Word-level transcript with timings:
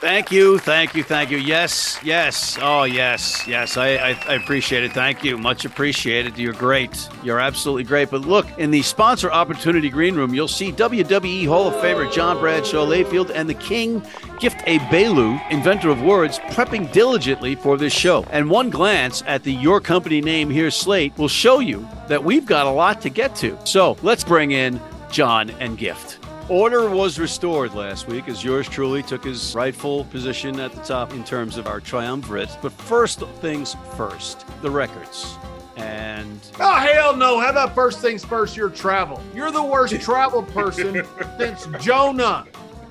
Thank 0.00 0.32
you, 0.32 0.58
thank 0.58 0.94
you, 0.94 1.02
thank 1.02 1.30
you. 1.30 1.36
Yes, 1.36 1.98
yes, 2.02 2.56
oh 2.62 2.84
yes, 2.84 3.46
yes. 3.46 3.76
I, 3.76 3.96
I, 3.96 4.08
I, 4.28 4.34
appreciate 4.34 4.82
it. 4.82 4.92
Thank 4.92 5.22
you, 5.22 5.36
much 5.36 5.66
appreciated. 5.66 6.38
You're 6.38 6.54
great. 6.54 7.06
You're 7.22 7.38
absolutely 7.38 7.84
great. 7.84 8.08
But 8.08 8.22
look, 8.22 8.46
in 8.58 8.70
the 8.70 8.80
sponsor 8.80 9.30
opportunity 9.30 9.90
green 9.90 10.14
room, 10.14 10.32
you'll 10.32 10.48
see 10.48 10.72
WWE 10.72 11.46
Hall 11.46 11.68
of 11.68 11.74
Famer 11.74 12.10
John 12.10 12.38
Bradshaw 12.38 12.86
Layfield 12.86 13.30
and 13.34 13.46
the 13.46 13.54
King 13.54 14.02
Gift 14.38 14.60
Egbelu, 14.60 15.38
inventor 15.50 15.90
of 15.90 16.00
words, 16.00 16.38
prepping 16.38 16.90
diligently 16.92 17.54
for 17.54 17.76
this 17.76 17.92
show. 17.92 18.24
And 18.30 18.48
one 18.48 18.70
glance 18.70 19.22
at 19.26 19.42
the 19.42 19.52
Your 19.52 19.82
Company 19.82 20.22
name 20.22 20.48
here 20.48 20.70
slate 20.70 21.16
will 21.18 21.28
show 21.28 21.58
you 21.58 21.86
that 22.08 22.24
we've 22.24 22.46
got 22.46 22.66
a 22.66 22.70
lot 22.70 23.02
to 23.02 23.10
get 23.10 23.36
to. 23.36 23.58
So 23.66 23.98
let's 24.02 24.24
bring 24.24 24.52
in 24.52 24.80
John 25.10 25.50
and 25.60 25.76
Gift. 25.76 26.19
Order 26.50 26.90
was 26.90 27.20
restored 27.20 27.74
last 27.74 28.08
week 28.08 28.28
as 28.28 28.42
yours 28.42 28.68
truly 28.68 29.04
took 29.04 29.22
his 29.22 29.54
rightful 29.54 30.02
position 30.06 30.58
at 30.58 30.72
the 30.72 30.80
top 30.82 31.12
in 31.12 31.22
terms 31.22 31.56
of 31.56 31.68
our 31.68 31.78
triumvirate. 31.78 32.50
But 32.60 32.72
first 32.72 33.20
things 33.40 33.76
first, 33.94 34.44
the 34.60 34.68
records. 34.68 35.38
And 35.76 36.40
oh 36.58 36.74
hell 36.74 37.14
no! 37.14 37.38
How 37.38 37.50
about 37.50 37.72
first 37.72 38.00
things 38.00 38.24
first? 38.24 38.56
Your 38.56 38.68
travel. 38.68 39.22
You're 39.32 39.52
the 39.52 39.62
worst 39.62 40.00
travel 40.00 40.42
person 40.42 41.06
since 41.38 41.68
Jonah. 41.78 42.44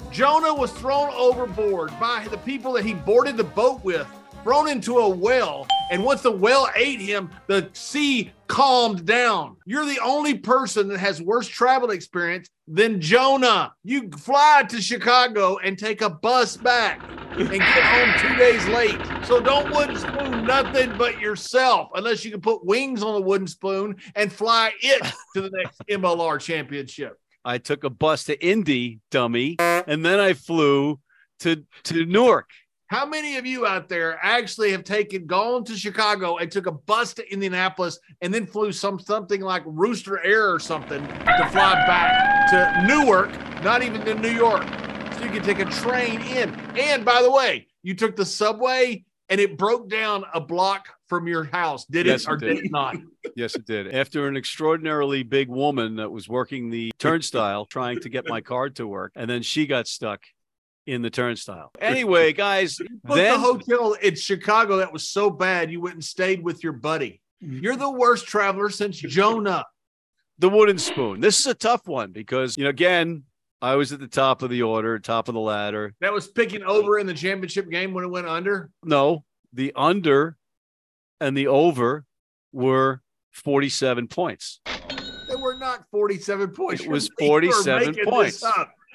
Jonah 0.10 0.54
was 0.54 0.72
thrown 0.72 1.10
overboard 1.10 1.92
by 2.00 2.30
the 2.32 2.38
people 2.38 2.72
that 2.72 2.86
he 2.86 2.94
boarded 2.94 3.36
the 3.36 3.44
boat 3.44 3.84
with 3.84 4.08
thrown 4.42 4.70
into 4.70 5.00
a 5.00 5.10
well. 5.10 5.68
And 5.90 6.04
once 6.04 6.22
the 6.22 6.32
whale 6.32 6.68
ate 6.76 7.00
him, 7.00 7.32
the 7.48 7.70
sea 7.74 8.32
calmed 8.48 9.06
down. 9.06 9.58
You're 9.66 9.86
the 9.86 10.00
only 10.04 10.38
person 10.38 10.88
that 10.90 11.00
has 11.00 11.22
worse 11.22 11.48
travel 11.48 11.92
experience 11.92 12.50
than 12.68 13.02
Jonah. 13.02 13.74
You 13.84 14.10
fly 14.12 14.66
to 14.70 14.82
Chicago 14.82 15.58
and 15.58 15.78
take 15.78 16.02
a 16.02 16.10
bus 16.10 16.58
back 16.58 17.02
and 17.32 17.50
get 17.50 17.62
home 17.62 18.14
two 18.20 18.36
days 18.38 18.66
late. 18.68 19.00
So 19.26 19.40
don't 19.40 19.72
wooden 19.72 19.98
spoon 19.98 20.46
nothing 20.46 20.96
but 20.98 21.20
yourself 21.20 21.90
unless 21.96 22.24
you 22.24 22.32
can 22.32 22.42
put 22.42 22.66
wings 22.66 23.02
on 23.02 23.16
a 23.16 23.22
wooden 23.22 23.48
spoon 23.48 23.96
and 24.16 24.32
fly 24.32 24.72
it 24.82 25.02
to 25.36 25.42
the 25.42 25.50
next 25.52 25.82
MLR 25.90 26.40
championship. 26.40 27.18
I 27.46 27.58
took 27.58 27.84
a 27.84 27.90
bus 27.90 28.26
to 28.26 28.46
Indy, 28.46 29.00
dummy, 29.10 29.56
and 29.60 30.06
then 30.06 30.20
I 30.20 30.34
flew 30.34 31.00
to 31.40 31.64
to 31.84 32.06
Newark. 32.06 32.50
How 32.90 33.06
many 33.06 33.38
of 33.38 33.46
you 33.46 33.68
out 33.68 33.88
there 33.88 34.18
actually 34.24 34.72
have 34.72 34.84
taken 34.84 35.28
gone 35.28 35.64
to 35.66 35.78
Chicago 35.78 36.38
and 36.38 36.52
took 36.52 36.66
a 36.66 36.72
bus 36.72 37.14
to 37.14 37.32
Indianapolis 37.32 38.00
and 38.22 38.34
then 38.34 38.48
flew 38.48 38.72
some 38.72 38.98
something 38.98 39.42
like 39.42 39.62
Rooster 39.68 40.26
Air 40.26 40.52
or 40.52 40.60
something 40.60 41.00
to 41.06 41.50
fly 41.52 41.76
back 41.86 42.50
to 42.50 42.88
Newark, 42.88 43.30
not 43.64 43.84
even 43.84 44.04
to 44.06 44.16
New 44.16 44.32
York? 44.32 44.64
So 45.14 45.24
you 45.24 45.30
can 45.30 45.44
take 45.44 45.60
a 45.60 45.66
train 45.66 46.20
in. 46.22 46.50
And 46.80 47.06
by 47.06 47.22
the 47.22 47.30
way, 47.30 47.68
you 47.84 47.94
took 47.94 48.16
the 48.16 48.26
subway 48.26 49.06
and 49.30 49.40
it 49.40 49.56
broke 49.56 49.88
down 49.88 50.24
a 50.34 50.42
block 50.42 50.88
from 51.06 51.28
your 51.28 51.44
house. 51.44 51.86
Did 51.86 52.08
yes, 52.08 52.24
it 52.24 52.30
or 52.32 52.36
it 52.38 52.40
did. 52.40 52.56
did 52.56 52.66
it 52.66 52.72
not? 52.72 52.96
yes, 53.36 53.54
it 53.54 53.68
did. 53.68 53.94
After 53.94 54.28
an 54.28 54.36
extraordinarily 54.36 55.22
big 55.22 55.48
woman 55.48 55.98
that 55.98 56.10
was 56.10 56.28
working 56.28 56.72
the 56.72 56.92
turnstile 56.98 57.66
trying 57.66 58.00
to 58.00 58.10
get 58.10 58.28
my 58.28 58.42
card 58.42 58.78
to 58.78 58.88
work, 58.88 59.12
and 59.16 59.30
then 59.30 59.44
she 59.44 59.68
got 59.68 59.88
stuck 59.88 60.22
in 60.90 61.02
the 61.02 61.10
turnstile. 61.10 61.72
Anyway, 61.82 62.34
guys, 62.34 62.78
then 63.04 63.34
the 63.34 63.40
hotel 63.40 63.94
in 63.94 64.16
Chicago 64.16 64.78
that 64.78 64.94
was 64.94 65.08
so 65.08 65.30
bad 65.30 65.72
you 65.72 65.82
went 65.82 65.96
and 65.96 66.04
stayed 66.04 66.44
with 66.44 66.64
your 66.64 66.74
buddy. 66.74 67.22
Mm-hmm. 67.44 67.60
You're 67.64 67.76
the 67.76 67.90
worst 67.90 68.28
traveler 68.28 68.70
since 68.70 68.98
Jonah. 68.98 69.66
The 70.38 70.50
wooden 70.50 70.78
spoon. 70.78 71.20
This 71.20 71.40
is 71.40 71.48
a 71.48 71.54
tough 71.54 71.88
one 71.88 72.12
because 72.12 72.58
you 72.58 72.64
know 72.64 72.70
again. 72.70 73.24
I 73.62 73.76
was 73.76 73.92
at 73.92 74.00
the 74.00 74.08
top 74.08 74.42
of 74.42 74.50
the 74.50 74.62
order, 74.62 74.98
top 75.00 75.28
of 75.28 75.34
the 75.34 75.42
ladder. 75.42 75.94
That 76.00 76.14
was 76.14 76.30
picking 76.30 76.64
over 76.64 76.98
in 76.98 77.06
the 77.06 77.14
championship 77.14 77.70
game 77.70 77.94
when 77.94 78.06
it 78.06 78.08
went 78.08 78.26
under? 78.26 78.70
No, 78.86 79.26
the 79.52 79.74
under 79.76 80.38
and 81.20 81.36
the 81.36 81.48
over 81.48 82.06
were 82.54 83.02
47 83.32 84.08
points. 84.08 84.62
They 85.28 85.36
were 85.36 85.58
not 85.58 85.84
47 85.92 86.52
points. 86.52 86.84
It 86.84 86.90
was 86.90 87.10
47 87.20 87.98
points. 88.06 88.44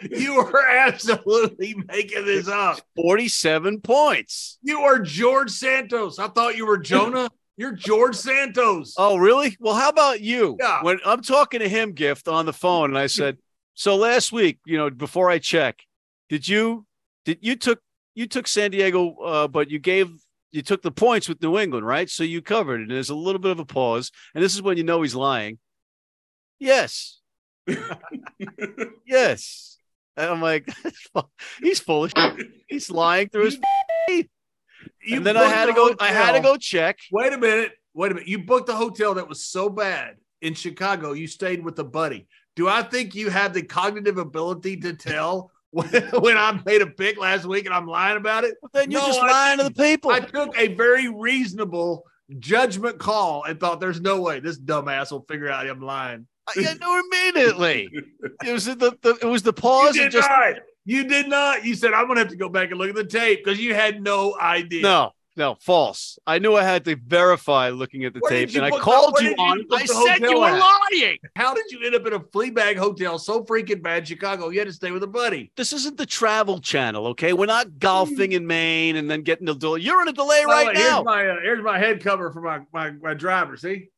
You 0.03 0.39
are 0.39 0.67
absolutely 0.67 1.75
making 1.87 2.25
this 2.25 2.49
up. 2.49 2.81
47 2.97 3.81
points. 3.81 4.59
You 4.63 4.81
are 4.81 4.99
George 4.99 5.51
Santos. 5.51 6.19
I 6.19 6.29
thought 6.29 6.57
you 6.57 6.67
were 6.67 6.79
Jonah. 6.79 7.31
You're 7.57 7.73
George 7.73 8.17
Santos. 8.17 8.95
Oh, 8.99 9.17
really? 9.17 9.57
Well, 9.61 9.75
how 9.77 9.89
about 9.89 10.21
you? 10.21 10.57
Yeah. 10.59 10.83
When 10.83 10.99
I'm 11.07 11.23
talking 11.23 11.61
to 11.61 11.69
him, 11.69 11.93
Gift, 11.93 12.27
on 12.27 12.47
the 12.47 12.53
phone, 12.53 12.91
and 12.91 12.99
I 12.99 13.07
said, 13.07 13.39
So 13.75 13.95
last 13.95 14.33
week, 14.33 14.59
you 14.67 14.77
know, 14.77 14.91
before 14.91 15.31
I 15.31 15.39
check, 15.39 15.79
did 16.29 16.49
you 16.49 16.85
did 17.25 17.39
you 17.43 17.55
took 17.55 17.79
you 18.17 18.27
took 18.27 18.49
San 18.49 18.73
Diego, 18.73 19.15
uh, 19.19 19.47
but 19.47 19.71
you 19.71 19.79
gave 19.79 20.11
you 20.55 20.63
took 20.63 20.83
the 20.83 20.91
points 20.91 21.29
with 21.29 21.43
New 21.43 21.59
England, 21.59 21.85
right? 21.85 22.09
So 22.09 22.23
you 22.23 22.41
covered 22.41 22.81
it. 22.81 22.83
And 22.85 22.93
there's 22.93 23.11
a 23.11 23.15
little 23.15 23.41
bit 23.41 23.51
of 23.51 23.59
a 23.59 23.65
pause. 23.65 24.13
And 24.35 24.43
this 24.43 24.55
is 24.55 24.63
when 24.63 24.77
you 24.77 24.85
know 24.85 25.03
he's 25.03 25.15
lying. 25.15 25.59
Yes. 26.61 27.21
yes. 29.07 29.74
And 30.17 30.31
I'm 30.31 30.41
like, 30.41 30.69
he's 31.63 31.81
foolish. 31.81 32.13
He's 32.69 32.91
lying 32.91 33.29
through 33.29 33.47
his 33.47 33.59
teeth. 34.09 34.29
and 35.11 35.27
then 35.27 35.37
I 35.37 35.45
had 35.45 35.67
to 35.67 35.73
go. 35.73 35.89
Hotel. 35.89 36.07
I 36.07 36.13
had 36.13 36.33
to 36.33 36.41
go 36.41 36.57
check. 36.57 36.99
Wait 37.11 37.33
a 37.33 37.39
minute. 37.39 37.73
Wait 37.95 38.13
a 38.13 38.15
minute. 38.15 38.29
You 38.29 38.45
booked 38.45 38.69
a 38.69 38.75
hotel 38.75 39.15
that 39.15 39.29
was 39.29 39.45
so 39.45 39.69
bad 39.69 40.17
in 40.43 40.55
Chicago. 40.55 41.13
You 41.13 41.27
stayed 41.27 41.65
with 41.65 41.79
a 41.79 41.85
buddy. 41.85 42.27
Do 42.57 42.69
I 42.69 42.83
think 42.83 43.15
you 43.15 43.31
have 43.31 43.53
the 43.53 43.63
cognitive 43.63 44.19
ability 44.19 44.77
to 44.79 44.93
tell 44.93 45.51
when, 45.71 45.89
when 46.21 46.37
I 46.37 46.61
made 46.65 46.83
a 46.83 46.87
pick 46.87 47.19
last 47.19 47.45
week 47.45 47.67
and 47.67 47.75
I'm 47.75 47.87
lying 47.87 48.17
about 48.17 48.45
it? 48.45 48.55
Well, 48.63 48.71
then 48.73 48.91
you're 48.91 49.01
no, 49.01 49.07
just 49.09 49.21
lying 49.21 49.61
I, 49.61 49.65
to 49.65 49.69
the 49.71 49.83
people. 49.83 50.11
I 50.13 50.21
took 50.21 50.57
a 50.57 50.75
very 50.75 51.09
reasonable 51.09 52.05
judgment 52.39 52.99
call 52.99 53.45
and 53.45 53.59
thought, 53.59 53.81
"There's 53.81 54.01
no 54.01 54.21
way 54.21 54.39
this 54.39 54.59
dumbass 54.59 55.11
will 55.11 55.25
figure 55.29 55.51
out 55.51 55.67
I'm 55.67 55.81
lying." 55.81 56.29
I 56.49 56.75
knew 56.75 57.03
immediately. 57.11 57.91
It 58.45 58.53
was 58.53 58.67
the, 58.67 58.75
the 58.75 59.19
it 59.23 59.27
was 59.27 59.43
the 59.43 59.53
pause. 59.65 59.97
You 59.97 60.03
did 60.03 60.13
just, 60.13 60.29
not. 60.29 60.55
You 60.85 61.09
did 61.09 61.29
not. 61.29 61.65
You 61.65 61.75
said 61.75 61.93
I'm 61.93 62.07
gonna 62.07 62.21
have 62.21 62.29
to 62.29 62.37
go 62.37 62.49
back 62.49 62.71
and 62.71 62.79
look 62.79 62.91
at 62.91 62.95
the 62.95 63.05
tape 63.05 63.45
because 63.45 63.59
you 63.59 63.75
had 63.75 64.03
no 64.03 64.39
idea. 64.39 64.83
No, 64.83 65.13
no, 65.37 65.57
false. 65.61 66.19
I 66.27 66.39
knew 66.39 66.55
I 66.55 66.63
had 66.63 66.85
to 66.85 66.97
verify 66.97 67.71
looking 67.71 68.05
at 68.05 68.13
the 68.13 68.21
Where 68.21 68.31
tape, 68.31 68.55
and 68.55 68.65
I 68.65 68.71
called 68.71 69.19
you 69.21 69.33
on. 69.33 69.59
You 69.59 69.67
I 69.73 69.85
said 69.85 70.21
you 70.21 70.39
were 70.39 70.47
at? 70.47 70.61
lying. 70.93 71.19
How 71.35 71.55
did 71.55 71.65
you 71.71 71.85
end 71.85 71.95
up 71.95 72.07
in 72.07 72.13
a 72.13 72.21
flea 72.21 72.51
bag 72.51 72.77
hotel 72.77 73.19
so 73.19 73.43
freaking 73.43 73.83
bad, 73.83 74.07
Chicago? 74.07 74.51
You 74.51 74.61
had 74.61 74.69
to 74.69 74.75
stay 74.75 74.93
with 74.93 75.03
a 75.03 75.09
buddy. 75.09 75.51
This 75.57 75.73
isn't 75.73 75.97
the 75.97 76.07
Travel 76.07 76.61
Channel, 76.61 77.09
okay? 77.09 77.33
We're 77.33 77.47
not 77.47 77.79
golfing 77.79 78.33
in 78.33 78.47
Maine 78.47 78.97
and 78.97 79.11
then 79.11 79.23
getting 79.23 79.49
a 79.49 79.55
delay. 79.55 79.81
You're 79.81 80.03
in 80.03 80.09
a 80.09 80.13
delay 80.13 80.45
right 80.47 80.75
now. 80.75 80.97
Here's 80.97 81.05
my 81.05 81.27
uh, 81.27 81.41
here's 81.43 81.65
my 81.65 81.79
head 81.79 82.03
cover 82.03 82.31
for 82.31 82.41
my, 82.41 82.61
my 82.73 82.91
my 82.91 83.15
driver. 83.15 83.57
See, 83.57 83.89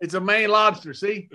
it's 0.00 0.14
a 0.14 0.20
Maine 0.20 0.50
lobster. 0.50 0.94
See. 0.94 1.28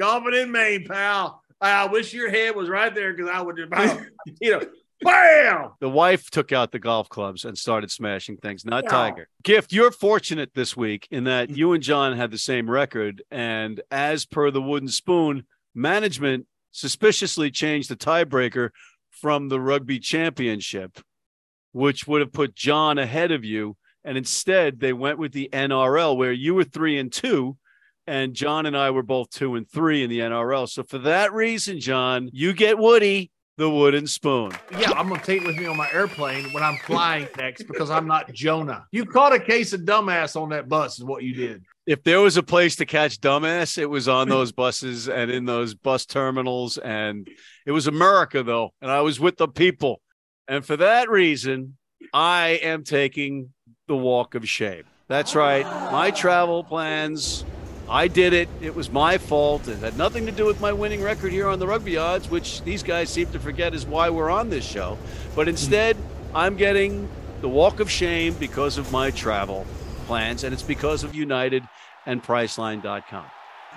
Golfing 0.00 0.32
in 0.32 0.50
Maine, 0.50 0.86
pal. 0.86 1.42
I 1.60 1.86
wish 1.86 2.14
your 2.14 2.30
head 2.30 2.56
was 2.56 2.70
right 2.70 2.94
there 2.94 3.12
because 3.12 3.30
I 3.30 3.42
would 3.42 3.58
just, 3.58 4.00
you 4.40 4.50
know, 4.58 4.66
bam. 5.02 5.72
The 5.78 5.90
wife 5.90 6.30
took 6.30 6.52
out 6.52 6.72
the 6.72 6.78
golf 6.78 7.10
clubs 7.10 7.44
and 7.44 7.56
started 7.56 7.90
smashing 7.90 8.38
things, 8.38 8.64
not 8.64 8.88
Tiger. 8.88 9.28
Gift, 9.42 9.74
you're 9.74 9.90
fortunate 9.90 10.52
this 10.54 10.74
week 10.74 11.06
in 11.10 11.24
that 11.24 11.50
mm. 11.50 11.56
you 11.58 11.74
and 11.74 11.82
John 11.82 12.16
had 12.16 12.30
the 12.30 12.38
same 12.38 12.70
record. 12.70 13.22
And 13.30 13.82
as 13.90 14.24
per 14.24 14.50
the 14.50 14.62
wooden 14.62 14.88
spoon, 14.88 15.46
management 15.74 16.46
suspiciously 16.72 17.50
changed 17.50 17.90
the 17.90 17.96
tiebreaker 17.96 18.70
from 19.10 19.50
the 19.50 19.60
rugby 19.60 19.98
championship, 19.98 20.98
which 21.72 22.06
would 22.06 22.22
have 22.22 22.32
put 22.32 22.54
John 22.54 22.96
ahead 22.96 23.32
of 23.32 23.44
you. 23.44 23.76
And 24.02 24.16
instead, 24.16 24.80
they 24.80 24.94
went 24.94 25.18
with 25.18 25.32
the 25.32 25.50
NRL, 25.52 26.16
where 26.16 26.32
you 26.32 26.54
were 26.54 26.64
three 26.64 26.98
and 26.98 27.12
two 27.12 27.58
and 28.10 28.34
John 28.34 28.66
and 28.66 28.76
I 28.76 28.90
were 28.90 29.04
both 29.04 29.30
two 29.30 29.54
and 29.54 29.70
three 29.70 30.02
in 30.02 30.10
the 30.10 30.18
NRL. 30.18 30.68
So 30.68 30.82
for 30.82 30.98
that 30.98 31.32
reason, 31.32 31.78
John, 31.78 32.28
you 32.32 32.52
get 32.52 32.76
Woody 32.76 33.30
the 33.56 33.70
wooden 33.70 34.06
spoon. 34.08 34.50
Yeah, 34.78 34.90
I'm 34.92 35.08
gonna 35.08 35.22
take 35.22 35.42
it 35.42 35.46
with 35.46 35.56
me 35.56 35.66
on 35.66 35.76
my 35.76 35.88
airplane 35.92 36.52
when 36.52 36.62
I'm 36.62 36.78
flying 36.78 37.28
next 37.36 37.64
because 37.64 37.88
I'm 37.88 38.08
not 38.08 38.32
Jonah. 38.32 38.86
You 38.90 39.04
caught 39.04 39.32
a 39.32 39.38
case 39.38 39.72
of 39.72 39.82
dumbass 39.82 40.34
on 40.34 40.48
that 40.48 40.68
bus, 40.68 40.98
is 40.98 41.04
what 41.04 41.22
you 41.22 41.34
did. 41.34 41.62
If 41.86 42.02
there 42.02 42.20
was 42.20 42.36
a 42.36 42.42
place 42.42 42.74
to 42.76 42.86
catch 42.86 43.20
dumbass, 43.20 43.78
it 43.78 43.86
was 43.86 44.08
on 44.08 44.28
those 44.28 44.50
buses 44.50 45.08
and 45.08 45.30
in 45.30 45.44
those 45.44 45.74
bus 45.74 46.04
terminals. 46.04 46.78
And 46.78 47.28
it 47.66 47.72
was 47.72 47.86
America, 47.86 48.42
though. 48.42 48.70
And 48.80 48.90
I 48.90 49.02
was 49.02 49.20
with 49.20 49.36
the 49.36 49.48
people. 49.48 50.00
And 50.48 50.64
for 50.64 50.76
that 50.78 51.10
reason, 51.10 51.76
I 52.12 52.60
am 52.62 52.82
taking 52.82 53.52
the 53.88 53.96
walk 53.96 54.34
of 54.34 54.48
shame. 54.48 54.84
That's 55.08 55.34
right. 55.34 55.64
My 55.92 56.12
travel 56.12 56.64
plans, 56.64 57.44
I 57.90 58.06
did 58.06 58.32
it. 58.32 58.48
It 58.60 58.76
was 58.76 58.88
my 58.88 59.18
fault. 59.18 59.66
It 59.66 59.78
had 59.78 59.98
nothing 59.98 60.24
to 60.26 60.32
do 60.32 60.46
with 60.46 60.60
my 60.60 60.72
winning 60.72 61.02
record 61.02 61.32
here 61.32 61.48
on 61.48 61.58
the 61.58 61.66
rugby 61.66 61.96
odds, 61.96 62.30
which 62.30 62.62
these 62.62 62.84
guys 62.84 63.10
seem 63.10 63.32
to 63.32 63.40
forget 63.40 63.74
is 63.74 63.84
why 63.84 64.10
we're 64.10 64.30
on 64.30 64.48
this 64.48 64.64
show. 64.64 64.96
But 65.34 65.48
instead, 65.48 65.96
I'm 66.32 66.56
getting 66.56 67.08
the 67.40 67.48
walk 67.48 67.80
of 67.80 67.90
shame 67.90 68.34
because 68.34 68.78
of 68.78 68.92
my 68.92 69.10
travel 69.10 69.66
plans, 70.06 70.44
and 70.44 70.54
it's 70.54 70.62
because 70.62 71.02
of 71.02 71.16
United 71.16 71.64
and 72.06 72.22
Priceline.com. 72.22 73.24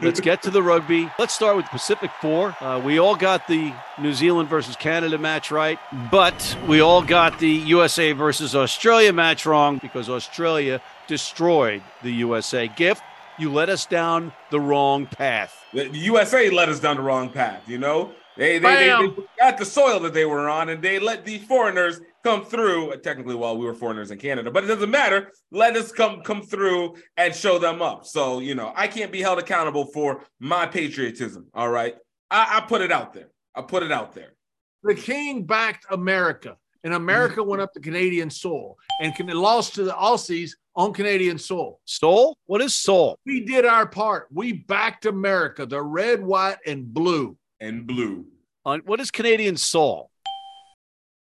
Let's 0.01 0.19
get 0.19 0.43
to 0.43 0.51
the 0.51 0.61
rugby. 0.61 1.09
Let's 1.19 1.33
start 1.33 1.55
with 1.55 1.65
Pacific 1.67 2.11
Four. 2.19 2.55
Uh, 2.59 2.81
we 2.83 2.99
all 2.99 3.15
got 3.15 3.47
the 3.47 3.73
New 3.99 4.13
Zealand 4.13 4.49
versus 4.49 4.75
Canada 4.75 5.17
match 5.17 5.51
right, 5.51 5.79
but 6.11 6.57
we 6.67 6.81
all 6.81 7.03
got 7.03 7.37
the 7.39 7.49
USA 7.49 8.11
versus 8.11 8.55
Australia 8.55 9.13
match 9.13 9.45
wrong 9.45 9.77
because 9.77 10.09
Australia 10.09 10.81
destroyed 11.07 11.83
the 12.01 12.11
USA. 12.11 12.67
Gift, 12.67 13.03
you 13.37 13.51
led 13.51 13.69
us 13.69 13.85
down 13.85 14.33
the 14.51 14.59
wrong 14.59 15.05
path. 15.05 15.55
The 15.73 15.89
USA 15.89 16.49
led 16.49 16.69
us 16.69 16.79
down 16.79 16.97
the 16.97 17.01
wrong 17.01 17.29
path, 17.29 17.67
you 17.67 17.77
know? 17.77 18.13
They, 18.35 18.57
they, 18.57 18.75
they, 18.75 19.07
they 19.07 19.23
got 19.37 19.57
the 19.57 19.65
soil 19.65 19.99
that 20.01 20.13
they 20.13 20.25
were 20.25 20.49
on 20.49 20.69
and 20.69 20.81
they 20.81 20.97
let 20.97 21.23
the 21.23 21.37
foreigners 21.39 22.01
come 22.23 22.43
through. 22.43 22.91
Uh, 22.91 22.97
technically, 22.97 23.35
while 23.35 23.53
well, 23.53 23.59
we 23.59 23.65
were 23.65 23.75
foreigners 23.75 24.09
in 24.09 24.17
Canada, 24.17 24.49
but 24.49 24.63
it 24.63 24.67
doesn't 24.67 24.89
matter. 24.89 25.31
Let 25.51 25.75
us 25.75 25.91
come 25.91 26.21
come 26.21 26.41
through 26.41 26.95
and 27.15 27.35
show 27.35 27.59
them 27.59 27.81
up. 27.81 28.05
So 28.05 28.39
you 28.39 28.55
know, 28.55 28.73
I 28.75 28.87
can't 28.87 29.11
be 29.11 29.21
held 29.21 29.37
accountable 29.37 29.85
for 29.85 30.25
my 30.39 30.65
patriotism. 30.65 31.47
All 31.53 31.69
right, 31.69 31.95
I, 32.31 32.57
I 32.57 32.61
put 32.61 32.81
it 32.81 32.91
out 32.91 33.13
there. 33.13 33.29
I 33.53 33.61
put 33.61 33.83
it 33.83 33.91
out 33.91 34.15
there. 34.15 34.33
The 34.81 34.95
king 34.95 35.43
backed 35.43 35.85
America, 35.91 36.57
and 36.83 36.95
America 36.95 37.43
went 37.43 37.61
up 37.61 37.71
to 37.73 37.79
Canadian 37.79 38.31
soil 38.31 38.77
and 38.99 39.13
lost 39.33 39.75
to 39.75 39.83
the 39.83 39.93
Aussies 39.93 40.51
on 40.75 40.93
Canadian 40.93 41.37
soil. 41.37 41.79
Soul? 41.85 42.37
What 42.45 42.61
is 42.61 42.73
soul? 42.73 43.19
We 43.25 43.45
did 43.45 43.65
our 43.65 43.87
part. 43.87 44.27
We 44.31 44.53
backed 44.53 45.05
America, 45.05 45.65
the 45.65 45.81
red, 45.81 46.23
white, 46.23 46.57
and 46.65 46.93
blue. 46.93 47.37
And 47.59 47.87
blue. 47.87 48.25
On 48.65 48.81
what 48.85 48.99
is 48.99 49.11
Canadian 49.11 49.57
soul? 49.57 50.09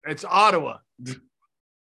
It's 0.07 0.25
Ottawa. 0.25 0.79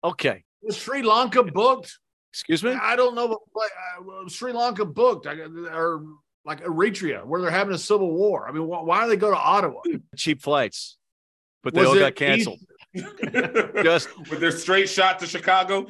Okay. 0.03 0.43
Was 0.61 0.77
Sri 0.77 1.01
Lanka 1.01 1.43
booked? 1.43 1.97
Excuse 2.31 2.63
me? 2.63 2.71
I 2.71 2.95
don't 2.95 3.15
know, 3.15 3.39
but 3.53 3.69
uh, 3.99 4.27
Sri 4.27 4.51
Lanka 4.53 4.85
booked 4.85 5.27
or 5.27 6.03
like 6.45 6.63
Eritrea, 6.63 7.25
where 7.25 7.41
they're 7.41 7.51
having 7.51 7.73
a 7.73 7.77
civil 7.77 8.11
war. 8.11 8.47
I 8.47 8.51
mean, 8.51 8.67
why, 8.67 8.81
why 8.81 9.03
do 9.03 9.09
they 9.09 9.15
go 9.17 9.29
to 9.29 9.37
Ottawa? 9.37 9.81
Cheap 10.15 10.41
flights, 10.41 10.97
but 11.63 11.73
they 11.73 11.81
Was 11.81 11.89
all 11.89 11.99
got 11.99 12.15
canceled. 12.15 12.59
Just 12.95 14.09
with 14.29 14.39
their 14.39 14.51
straight 14.51 14.89
shot 14.89 15.19
to 15.19 15.27
Chicago, 15.27 15.87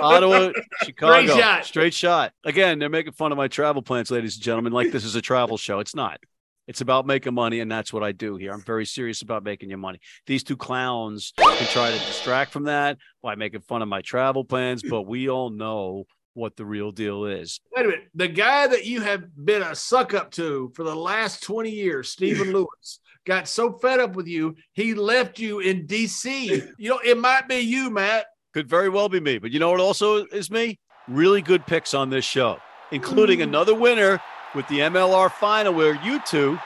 Ottawa, 0.00 0.52
Chicago, 0.84 1.26
straight 1.26 1.28
shot. 1.28 1.64
straight 1.64 1.94
shot. 1.94 2.32
Again, 2.44 2.78
they're 2.78 2.88
making 2.88 3.12
fun 3.12 3.32
of 3.32 3.38
my 3.38 3.48
travel 3.48 3.82
plans, 3.82 4.10
ladies 4.10 4.36
and 4.36 4.44
gentlemen. 4.44 4.72
Like 4.72 4.92
this 4.92 5.04
is 5.04 5.16
a 5.16 5.22
travel 5.22 5.56
show. 5.56 5.80
It's 5.80 5.94
not. 5.94 6.20
It's 6.66 6.80
about 6.80 7.06
making 7.06 7.34
money, 7.34 7.60
and 7.60 7.70
that's 7.70 7.92
what 7.92 8.02
I 8.02 8.12
do 8.12 8.36
here. 8.36 8.52
I'm 8.52 8.62
very 8.62 8.86
serious 8.86 9.20
about 9.20 9.44
making 9.44 9.68
you 9.68 9.76
money. 9.76 10.00
These 10.26 10.44
two 10.44 10.56
clowns 10.56 11.34
can 11.36 11.66
try 11.68 11.90
to 11.90 11.98
distract 11.98 12.52
from 12.52 12.64
that 12.64 12.96
by 13.22 13.34
making 13.34 13.60
fun 13.60 13.82
of 13.82 13.88
my 13.88 14.00
travel 14.00 14.44
plans, 14.44 14.82
but 14.82 15.02
we 15.02 15.28
all 15.28 15.50
know 15.50 16.04
what 16.32 16.56
the 16.56 16.64
real 16.64 16.90
deal 16.90 17.26
is. 17.26 17.60
Wait 17.76 17.84
a 17.84 17.88
minute. 17.88 18.08
The 18.14 18.28
guy 18.28 18.66
that 18.66 18.86
you 18.86 19.00
have 19.02 19.24
been 19.44 19.62
a 19.62 19.74
suck 19.74 20.14
up 20.14 20.30
to 20.32 20.72
for 20.74 20.84
the 20.84 20.94
last 20.94 21.42
20 21.42 21.70
years, 21.70 22.10
Stephen 22.10 22.52
Lewis, 22.52 22.98
got 23.26 23.48
so 23.48 23.72
fed 23.72 24.00
up 24.00 24.14
with 24.14 24.26
you, 24.26 24.56
he 24.72 24.94
left 24.94 25.38
you 25.38 25.60
in 25.60 25.86
DC. 25.86 26.72
You 26.78 26.90
know, 26.90 27.00
it 27.04 27.18
might 27.18 27.48
be 27.48 27.56
you, 27.56 27.90
Matt. 27.90 28.26
Could 28.52 28.68
very 28.68 28.88
well 28.88 29.08
be 29.08 29.20
me. 29.20 29.38
But 29.38 29.50
you 29.50 29.58
know 29.58 29.70
what 29.70 29.80
also 29.80 30.24
is 30.26 30.50
me? 30.50 30.78
Really 31.08 31.42
good 31.42 31.66
picks 31.66 31.92
on 31.92 32.10
this 32.10 32.24
show, 32.24 32.58
including 32.90 33.40
mm. 33.40 33.44
another 33.44 33.74
winner 33.74 34.20
with 34.54 34.66
the 34.68 34.78
MLR 34.78 35.30
final 35.30 35.74
where 35.74 36.00
you 36.04 36.20
two 36.26 36.58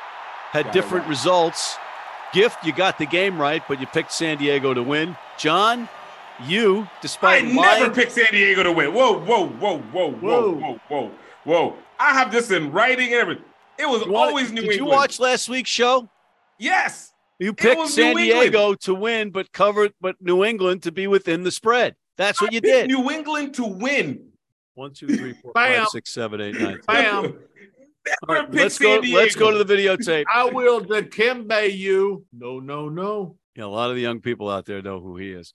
had 0.50 0.66
got 0.66 0.74
different 0.74 1.04
right. 1.04 1.10
results. 1.10 1.76
Gift, 2.32 2.64
you 2.64 2.74
got 2.74 2.98
the 2.98 3.06
game 3.06 3.40
right, 3.40 3.62
but 3.66 3.80
you 3.80 3.86
picked 3.86 4.12
San 4.12 4.36
Diego 4.36 4.74
to 4.74 4.82
win. 4.82 5.16
John, 5.38 5.88
you, 6.44 6.86
despite 7.00 7.44
I 7.44 7.52
lying- 7.52 7.82
never 7.82 7.94
picked 7.94 8.12
San 8.12 8.26
Diego 8.30 8.62
to 8.62 8.72
win. 8.72 8.92
Whoa, 8.92 9.18
whoa, 9.18 9.46
whoa, 9.48 9.78
whoa, 9.78 10.10
whoa, 10.12 10.52
whoa, 10.52 10.80
whoa, 10.88 11.10
whoa. 11.44 11.76
I 11.98 12.12
have 12.12 12.30
this 12.30 12.50
in 12.50 12.70
writing 12.70 13.06
and 13.06 13.16
everything. 13.16 13.44
It 13.78 13.88
was 13.88 14.06
wanna, 14.06 14.30
always 14.30 14.50
New 14.50 14.60
did 14.60 14.72
England. 14.72 14.78
Did 14.78 14.84
you 14.84 14.90
watch 14.90 15.18
last 15.20 15.48
week's 15.48 15.70
show? 15.70 16.08
Yes. 16.58 17.12
You 17.38 17.52
picked 17.52 17.88
San 17.88 18.16
Diego 18.16 18.74
to 18.74 18.94
win, 18.94 19.30
but 19.30 19.52
covered, 19.52 19.92
but 20.00 20.16
New 20.20 20.44
England 20.44 20.82
to 20.84 20.92
be 20.92 21.06
within 21.06 21.44
the 21.44 21.52
spread. 21.52 21.94
That's 22.16 22.40
what 22.42 22.50
I 22.52 22.54
you 22.54 22.60
did. 22.60 22.88
New 22.88 23.10
England 23.10 23.54
to 23.54 23.64
win. 23.64 24.28
One, 24.74 24.92
two, 24.92 25.06
three, 25.06 25.34
four, 25.34 25.52
five, 25.54 25.86
six, 25.88 26.12
seven, 26.12 26.40
eight, 26.40 26.54
nine. 26.56 26.80
Bam. 26.86 27.38
Right, 28.26 28.52
let's 28.52 28.78
go. 28.78 29.00
Let's 29.00 29.36
go 29.36 29.50
to 29.50 29.62
the 29.62 29.74
videotape. 29.74 30.24
I 30.32 30.46
will 30.46 30.80
dikembe 30.80 31.76
you. 31.76 32.24
No, 32.32 32.58
no, 32.58 32.88
no. 32.88 33.36
Yeah, 33.54 33.64
a 33.64 33.66
lot 33.66 33.90
of 33.90 33.96
the 33.96 34.02
young 34.02 34.20
people 34.20 34.48
out 34.48 34.66
there 34.66 34.80
know 34.82 35.00
who 35.00 35.16
he 35.16 35.30
is. 35.30 35.52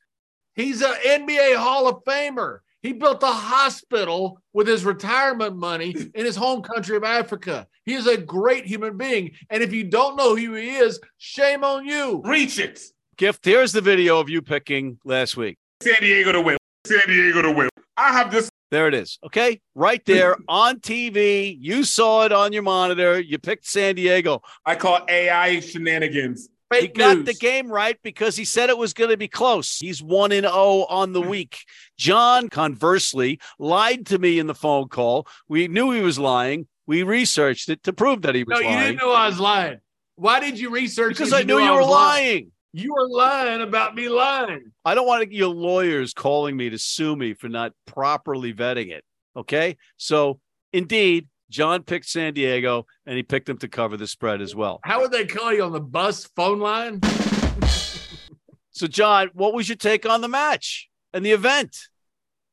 He's 0.55 0.81
an 0.81 0.93
NBA 1.05 1.55
Hall 1.55 1.87
of 1.87 2.03
Famer. 2.03 2.59
He 2.83 2.91
built 2.91 3.23
a 3.23 3.27
hospital 3.27 4.41
with 4.51 4.67
his 4.67 4.83
retirement 4.83 5.55
money 5.55 5.95
in 6.13 6.25
his 6.25 6.35
home 6.35 6.61
country 6.61 6.97
of 6.97 7.05
Africa. 7.05 7.65
He 7.85 7.93
is 7.93 8.07
a 8.07 8.17
great 8.17 8.65
human 8.65 8.97
being. 8.97 9.31
And 9.49 9.63
if 9.63 9.71
you 9.71 9.85
don't 9.85 10.17
know 10.17 10.35
who 10.35 10.53
he 10.53 10.75
is, 10.75 10.99
shame 11.17 11.63
on 11.63 11.85
you. 11.85 12.21
Reach 12.25 12.59
it. 12.59 12.81
Gift, 13.15 13.45
here's 13.45 13.71
the 13.71 13.79
video 13.79 14.19
of 14.19 14.27
you 14.29 14.41
picking 14.41 14.99
last 15.05 15.37
week. 15.37 15.57
San 15.81 15.95
Diego 16.01 16.33
to 16.33 16.41
win. 16.41 16.57
San 16.85 17.07
Diego 17.07 17.41
to 17.41 17.51
win. 17.51 17.69
I 17.95 18.11
have 18.11 18.31
this 18.31 18.49
there 18.69 18.87
it 18.87 18.95
is. 18.95 19.19
Okay. 19.23 19.61
Right 19.75 20.03
there 20.03 20.35
on 20.47 20.79
TV. 20.79 21.55
You 21.59 21.83
saw 21.83 22.25
it 22.25 22.31
on 22.31 22.53
your 22.53 22.63
monitor. 22.63 23.19
You 23.19 23.37
picked 23.37 23.67
San 23.67 23.93
Diego. 23.93 24.41
I 24.65 24.75
call 24.75 25.05
AI 25.07 25.59
shenanigans. 25.59 26.49
Fake 26.71 26.81
he 26.81 26.87
got 26.87 27.25
the 27.25 27.33
game 27.33 27.67
right 27.67 27.97
because 28.03 28.35
he 28.35 28.45
said 28.45 28.69
it 28.69 28.77
was 28.77 28.93
going 28.93 29.09
to 29.09 29.17
be 29.17 29.27
close. 29.27 29.77
He's 29.77 30.01
1 30.01 30.31
and 30.31 30.45
0 30.45 30.85
on 30.89 31.13
the 31.13 31.21
hmm. 31.21 31.29
week. 31.29 31.59
John, 31.97 32.49
conversely, 32.49 33.39
lied 33.59 34.07
to 34.07 34.19
me 34.19 34.39
in 34.39 34.47
the 34.47 34.55
phone 34.55 34.87
call. 34.87 35.27
We 35.47 35.67
knew 35.67 35.91
he 35.91 36.01
was 36.01 36.17
lying. 36.17 36.67
We 36.85 37.03
researched 37.03 37.69
it 37.69 37.83
to 37.83 37.93
prove 37.93 38.23
that 38.23 38.35
he 38.35 38.43
was 38.43 38.59
no, 38.59 38.65
lying. 38.65 38.77
you 38.77 38.85
didn't 38.85 38.99
know 38.99 39.11
I 39.11 39.27
was 39.27 39.39
lying. 39.39 39.79
Why 40.15 40.39
did 40.39 40.59
you 40.59 40.69
research? 40.69 41.17
Because 41.17 41.33
I 41.33 41.43
knew 41.43 41.59
you, 41.59 41.71
were 41.71 41.81
lying. 41.81 41.89
lying. 41.89 42.51
You 42.73 42.95
are 42.95 43.07
lying 43.07 43.61
about 43.61 43.95
me 43.95 44.09
lying. 44.09 44.71
I 44.83 44.95
don't 44.95 45.07
want 45.07 45.31
your 45.31 45.49
lawyers 45.49 46.13
calling 46.13 46.57
me 46.57 46.71
to 46.71 46.77
sue 46.77 47.15
me 47.15 47.33
for 47.35 47.47
not 47.47 47.73
properly 47.85 48.53
vetting 48.53 48.91
it. 48.91 49.03
Okay. 49.35 49.77
So, 49.97 50.39
indeed, 50.71 51.27
John 51.53 51.83
picked 51.83 52.09
San 52.09 52.33
Diego 52.33 52.87
and 53.05 53.15
he 53.15 53.21
picked 53.21 53.45
them 53.45 53.59
to 53.59 53.67
cover 53.67 53.95
the 53.95 54.07
spread 54.07 54.41
as 54.41 54.55
well. 54.55 54.79
How 54.83 55.01
would 55.01 55.11
they 55.11 55.27
call 55.27 55.53
you 55.53 55.63
on 55.63 55.71
the 55.71 55.79
bus 55.79 56.25
phone 56.35 56.59
line? 56.59 56.99
so, 58.71 58.87
John, 58.87 59.29
what 59.33 59.53
was 59.53 59.69
your 59.69 59.75
take 59.75 60.09
on 60.09 60.21
the 60.21 60.27
match 60.27 60.89
and 61.13 61.23
the 61.23 61.31
event? 61.31 61.77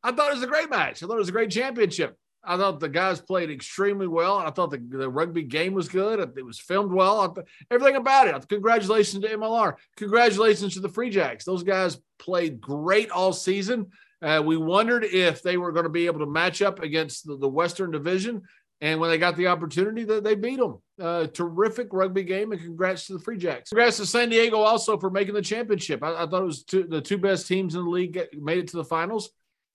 I 0.02 0.12
thought 0.12 0.30
it 0.30 0.34
was 0.34 0.42
a 0.42 0.46
great 0.46 0.68
match. 0.68 1.02
I 1.02 1.06
thought 1.06 1.14
it 1.14 1.18
was 1.18 1.30
a 1.30 1.32
great 1.32 1.50
championship. 1.50 2.14
I 2.44 2.58
thought 2.58 2.78
the 2.78 2.90
guys 2.90 3.22
played 3.22 3.50
extremely 3.50 4.06
well. 4.06 4.36
I 4.36 4.50
thought 4.50 4.70
the, 4.70 4.78
the 4.78 5.08
rugby 5.08 5.44
game 5.44 5.72
was 5.72 5.88
good. 5.88 6.20
It 6.36 6.44
was 6.44 6.60
filmed 6.60 6.92
well. 6.92 7.36
everything 7.70 7.96
about 7.96 8.28
it. 8.28 8.48
Congratulations 8.48 9.24
to 9.24 9.30
MLR. 9.30 9.76
Congratulations 9.96 10.74
to 10.74 10.80
the 10.80 10.88
Free 10.90 11.08
Jacks. 11.08 11.46
Those 11.46 11.62
guys 11.62 11.98
played 12.18 12.60
great 12.60 13.10
all 13.10 13.32
season. 13.32 13.86
Uh, 14.22 14.42
we 14.44 14.56
wondered 14.56 15.04
if 15.04 15.42
they 15.42 15.56
were 15.56 15.72
going 15.72 15.84
to 15.84 15.90
be 15.90 16.06
able 16.06 16.20
to 16.20 16.26
match 16.26 16.60
up 16.60 16.82
against 16.82 17.26
the, 17.26 17.36
the 17.38 17.48
Western 17.48 17.90
Division. 17.90 18.42
And 18.82 18.98
when 18.98 19.10
they 19.10 19.18
got 19.18 19.36
the 19.36 19.48
opportunity, 19.48 20.04
that 20.04 20.24
they 20.24 20.34
beat 20.34 20.58
them. 20.58 20.78
Uh, 20.98 21.26
terrific 21.26 21.88
rugby 21.92 22.22
game, 22.22 22.52
and 22.52 22.60
congrats 22.60 23.06
to 23.06 23.12
the 23.12 23.18
Free 23.18 23.36
Jacks. 23.36 23.70
Congrats 23.70 23.98
to 23.98 24.06
San 24.06 24.30
Diego 24.30 24.58
also 24.58 24.98
for 24.98 25.10
making 25.10 25.34
the 25.34 25.42
championship. 25.42 26.02
I, 26.02 26.22
I 26.22 26.26
thought 26.26 26.42
it 26.42 26.46
was 26.46 26.64
two, 26.64 26.84
the 26.84 27.00
two 27.00 27.18
best 27.18 27.46
teams 27.46 27.74
in 27.74 27.84
the 27.84 27.90
league 27.90 28.12
get, 28.12 28.32
made 28.40 28.58
it 28.58 28.68
to 28.68 28.76
the 28.76 28.84
finals 28.84 29.30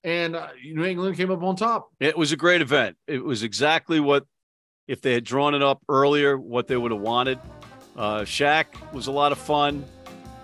and 0.06 0.36
uh, 0.36 0.48
New 0.64 0.84
England 0.84 1.16
came 1.16 1.30
up 1.32 1.42
on 1.42 1.56
top. 1.56 1.90
It 1.98 2.16
was 2.16 2.30
a 2.30 2.36
great 2.36 2.62
event. 2.62 2.96
It 3.08 3.22
was 3.22 3.42
exactly 3.42 3.98
what, 3.98 4.24
if 4.86 5.02
they 5.02 5.12
had 5.12 5.24
drawn 5.24 5.54
it 5.54 5.62
up 5.62 5.82
earlier, 5.88 6.38
what 6.38 6.68
they 6.68 6.76
would 6.76 6.92
have 6.92 7.00
wanted. 7.00 7.40
Uh, 7.96 8.20
Shaq 8.20 8.66
was 8.92 9.08
a 9.08 9.12
lot 9.12 9.32
of 9.32 9.38
fun. 9.38 9.84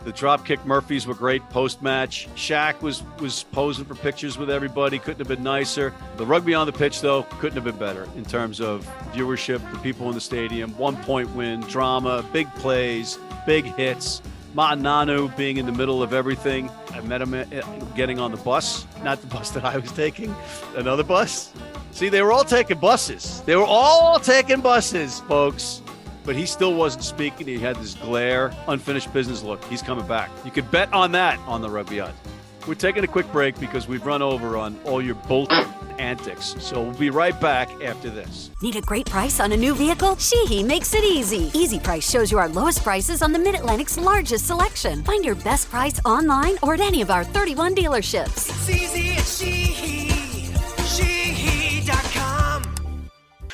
The 0.05 0.13
Dropkick 0.13 0.65
Murphys 0.65 1.07
were 1.07 1.15
great 1.15 1.49
post 1.51 1.81
match. 1.81 2.29
Shaq 2.35 2.83
was 2.83 3.05
was 3.21 3.45
posing 3.53 3.85
for 3.85 3.95
pictures 3.95 4.37
with 4.37 4.51
everybody. 4.51 4.99
Couldn't 4.99 5.21
have 5.21 5.29
been 5.29 5.45
nicer. 5.45 5.95
The 6.17 6.27
rugby 6.27 6.55
on 6.55 6.67
the 6.67 6.73
pitch, 6.73 7.01
though, 7.01 7.23
couldn't 7.39 7.55
have 7.55 7.65
been 7.65 7.79
better 7.79 8.09
in 8.17 8.25
terms 8.25 8.61
of 8.61 8.85
viewership, 9.13 9.61
the 9.71 9.79
people 9.79 10.09
in 10.09 10.15
the 10.15 10.21
stadium, 10.21 10.77
one 10.77 10.97
point 11.05 11.31
win, 11.31 11.61
drama, 11.63 12.25
big 12.33 12.53
plays, 12.57 13.19
big 13.47 13.65
hits. 13.65 14.23
Ma'ananu 14.55 15.35
being 15.37 15.57
in 15.57 15.67
the 15.67 15.73
middle 15.73 16.03
of 16.03 16.13
everything. 16.13 16.71
I 16.91 17.01
met 17.01 17.23
him 17.23 17.33
uh, 17.33 17.45
getting 17.95 18.19
on 18.19 18.33
the 18.33 18.37
bus, 18.39 18.87
not 19.03 19.21
the 19.21 19.27
bus 19.29 19.51
that 19.53 19.65
I 19.65 19.79
was 19.79 19.91
taking, 19.93 20.35
another 20.77 21.03
bus. 21.03 21.53
See, 21.93 22.09
they 22.09 22.23
were 22.23 22.33
all 22.33 22.45
taking 22.45 22.79
buses. 22.79 23.43
They 23.43 23.57
were 23.57 23.65
all 23.65 24.19
taking 24.19 24.61
buses, 24.61 25.21
folks. 25.21 25.82
But 26.25 26.37
he 26.37 26.47
still 26.47 26.75
wasn't 26.75 27.05
speaking. 27.05 27.47
He 27.47 27.59
had 27.59 27.77
this 27.77 27.95
glare, 27.95 28.53
unfinished 28.69 29.13
business 29.13 29.43
look. 29.43 29.63
He's 29.65 29.83
coming 29.83 30.07
back. 30.07 30.31
You 30.45 30.51
could 30.51 30.71
bet 30.71 30.93
on 30.93 31.13
that 31.13 31.39
on 31.41 31.63
the 31.63 31.71
rugby 31.71 32.01
odds. 32.01 32.17
We're 32.67 32.75
taking 32.75 33.03
a 33.03 33.09
quick 33.09 33.31
break 33.33 33.59
because 33.59 33.89
we've 33.89 34.07
run 34.07 34.23
over 34.23 34.57
on 34.57 34.79
all 34.85 35.03
your 35.03 35.17
bull 35.17 35.49
antics. 35.99 36.55
So 36.61 36.81
we'll 36.83 36.95
be 36.95 37.11
right 37.11 37.39
back 37.41 37.69
after 37.83 38.09
this. 38.09 38.51
Need 38.63 38.77
a 38.77 38.81
great 38.81 39.07
price 39.07 39.41
on 39.41 39.53
a 39.53 39.57
new 39.57 39.75
vehicle? 39.75 40.17
Sheehy 40.17 40.63
makes 40.63 40.95
it 40.95 41.05
easy. 41.05 41.51
Easy 41.55 41.81
Price 41.81 42.09
shows 42.09 42.31
you 42.31 42.39
our 42.39 42.49
lowest 42.49 42.83
prices 42.83 43.23
on 43.23 43.33
the 43.33 43.39
Mid 43.39 43.55
Atlantic's 43.55 43.99
largest 43.99 44.47
selection. 44.47 45.03
Find 45.03 45.25
your 45.25 45.35
best 45.35 45.71
price 45.71 46.01
online 46.05 46.57
or 46.63 46.75
at 46.75 46.81
any 46.81 47.03
of 47.03 47.11
our 47.11 47.25
31 47.25 47.75
dealerships. 47.75 48.49
It's 48.49 48.69
easy 48.71 49.15
at 49.15 49.27
Sheehy. 49.27 50.09
Sheehy.com. 50.87 51.62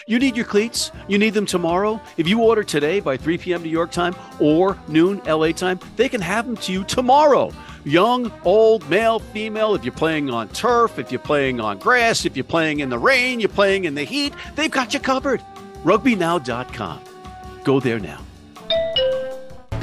You 0.08 0.18
need 0.18 0.36
your 0.36 0.46
cleats? 0.46 0.90
You 1.06 1.18
need 1.18 1.34
them 1.34 1.44
tomorrow? 1.44 2.00
If 2.16 2.26
you 2.26 2.42
order 2.42 2.64
today 2.64 2.98
by 2.98 3.18
3 3.18 3.36
p.m. 3.36 3.62
New 3.62 3.68
York 3.68 3.90
time 3.90 4.16
or 4.40 4.78
noon 4.88 5.20
LA 5.26 5.52
time, 5.52 5.78
they 5.96 6.08
can 6.08 6.22
have 6.22 6.46
them 6.46 6.56
to 6.56 6.72
you 6.72 6.82
tomorrow. 6.84 7.52
Young, 7.84 8.32
old, 8.42 8.88
male, 8.88 9.18
female, 9.18 9.74
if 9.74 9.84
you're 9.84 9.92
playing 9.92 10.30
on 10.30 10.48
turf, 10.48 10.98
if 10.98 11.12
you're 11.12 11.18
playing 11.18 11.60
on 11.60 11.76
grass, 11.76 12.24
if 12.24 12.38
you're 12.38 12.44
playing 12.44 12.80
in 12.80 12.88
the 12.88 12.98
rain, 12.98 13.38
you're 13.38 13.50
playing 13.50 13.84
in 13.84 13.94
the 13.94 14.02
heat, 14.02 14.32
they've 14.56 14.70
got 14.70 14.94
you 14.94 15.00
covered. 15.00 15.42
RugbyNow.com. 15.84 17.00
Go 17.64 17.78
there 17.78 17.98
now. 17.98 18.20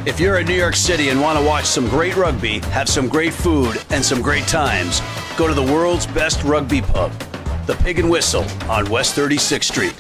If 0.08 0.20
you're 0.20 0.40
in 0.40 0.48
New 0.48 0.56
York 0.56 0.76
City 0.76 1.10
and 1.10 1.22
want 1.22 1.38
to 1.38 1.46
watch 1.46 1.66
some 1.66 1.88
great 1.88 2.16
rugby, 2.16 2.62
have 2.72 2.90
some 2.90 3.08
great 3.08 3.34
food, 3.34 3.80
and 3.92 4.04
some 4.04 4.24
great 4.24 4.48
times, 4.48 5.04
go 5.38 5.48
to 5.48 5.54
the 5.54 5.62
world's 5.62 6.08
best 6.08 6.44
rugby 6.44 6.82
pub, 6.82 7.12
the 7.68 7.76
Pig 7.76 8.00
and 8.00 8.10
Whistle 8.10 8.46
on 8.68 8.90
West 8.90 9.16
36th 9.16 9.66
Street. 9.66 9.96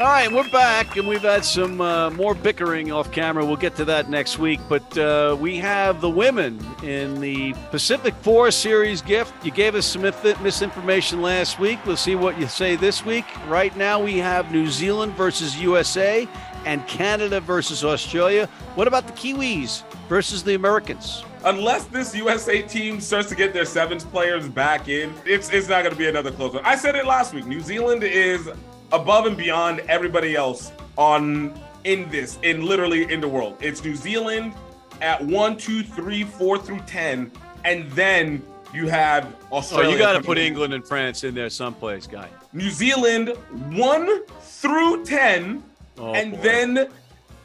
All 0.00 0.06
right, 0.06 0.32
we're 0.32 0.48
back, 0.48 0.96
and 0.96 1.06
we've 1.06 1.20
had 1.20 1.44
some 1.44 1.78
uh, 1.78 2.08
more 2.08 2.34
bickering 2.34 2.90
off 2.90 3.12
camera. 3.12 3.44
We'll 3.44 3.56
get 3.56 3.76
to 3.76 3.84
that 3.84 4.08
next 4.08 4.38
week. 4.38 4.58
But 4.66 4.96
uh, 4.96 5.36
we 5.38 5.58
have 5.58 6.00
the 6.00 6.08
women 6.08 6.58
in 6.82 7.20
the 7.20 7.52
Pacific 7.70 8.14
Four 8.22 8.50
Series 8.50 9.02
gift. 9.02 9.34
You 9.44 9.50
gave 9.50 9.74
us 9.74 9.84
some 9.84 10.00
misinformation 10.00 11.20
last 11.20 11.58
week. 11.58 11.84
We'll 11.84 11.98
see 11.98 12.14
what 12.14 12.40
you 12.40 12.48
say 12.48 12.76
this 12.76 13.04
week. 13.04 13.26
Right 13.46 13.76
now, 13.76 14.02
we 14.02 14.16
have 14.16 14.50
New 14.50 14.68
Zealand 14.68 15.12
versus 15.16 15.60
USA 15.60 16.26
and 16.64 16.86
Canada 16.88 17.38
versus 17.38 17.84
Australia. 17.84 18.46
What 18.76 18.88
about 18.88 19.06
the 19.06 19.12
Kiwis 19.12 19.82
versus 20.08 20.42
the 20.42 20.54
Americans? 20.54 21.24
Unless 21.44 21.84
this 21.88 22.14
USA 22.14 22.62
team 22.62 23.02
starts 23.02 23.28
to 23.28 23.34
get 23.34 23.52
their 23.52 23.66
sevens 23.66 24.04
players 24.04 24.48
back 24.48 24.88
in, 24.88 25.12
it's 25.26 25.50
it's 25.50 25.68
not 25.68 25.82
going 25.82 25.92
to 25.92 25.98
be 25.98 26.08
another 26.08 26.32
close 26.32 26.54
one. 26.54 26.64
I 26.64 26.76
said 26.76 26.94
it 26.94 27.04
last 27.04 27.34
week. 27.34 27.44
New 27.44 27.60
Zealand 27.60 28.02
is 28.02 28.48
above 28.92 29.26
and 29.26 29.36
beyond 29.36 29.80
everybody 29.88 30.34
else 30.36 30.72
on 30.96 31.58
in 31.84 32.10
this, 32.10 32.38
in 32.42 32.62
literally 32.64 33.10
in 33.12 33.20
the 33.20 33.28
world. 33.28 33.56
It's 33.60 33.82
New 33.84 33.96
Zealand 33.96 34.52
at 35.00 35.24
one, 35.24 35.56
two, 35.56 35.82
three, 35.82 36.24
four 36.24 36.58
through 36.58 36.80
ten, 36.86 37.30
and 37.64 37.90
then 37.92 38.42
you 38.74 38.88
have 38.88 39.34
Oh, 39.50 39.56
Australia. 39.58 39.90
you 39.90 39.98
got 39.98 40.12
to 40.12 40.22
put. 40.22 40.38
England 40.38 40.74
and 40.74 40.86
France 40.86 41.24
in 41.24 41.34
there 41.34 41.50
someplace, 41.50 42.06
guy. 42.06 42.28
New 42.52 42.70
Zealand 42.70 43.30
one 43.76 44.24
through 44.42 45.04
ten, 45.04 45.62
Oh, 45.98 46.12
and 46.14 46.32
boy. 46.32 46.38
then 46.42 46.88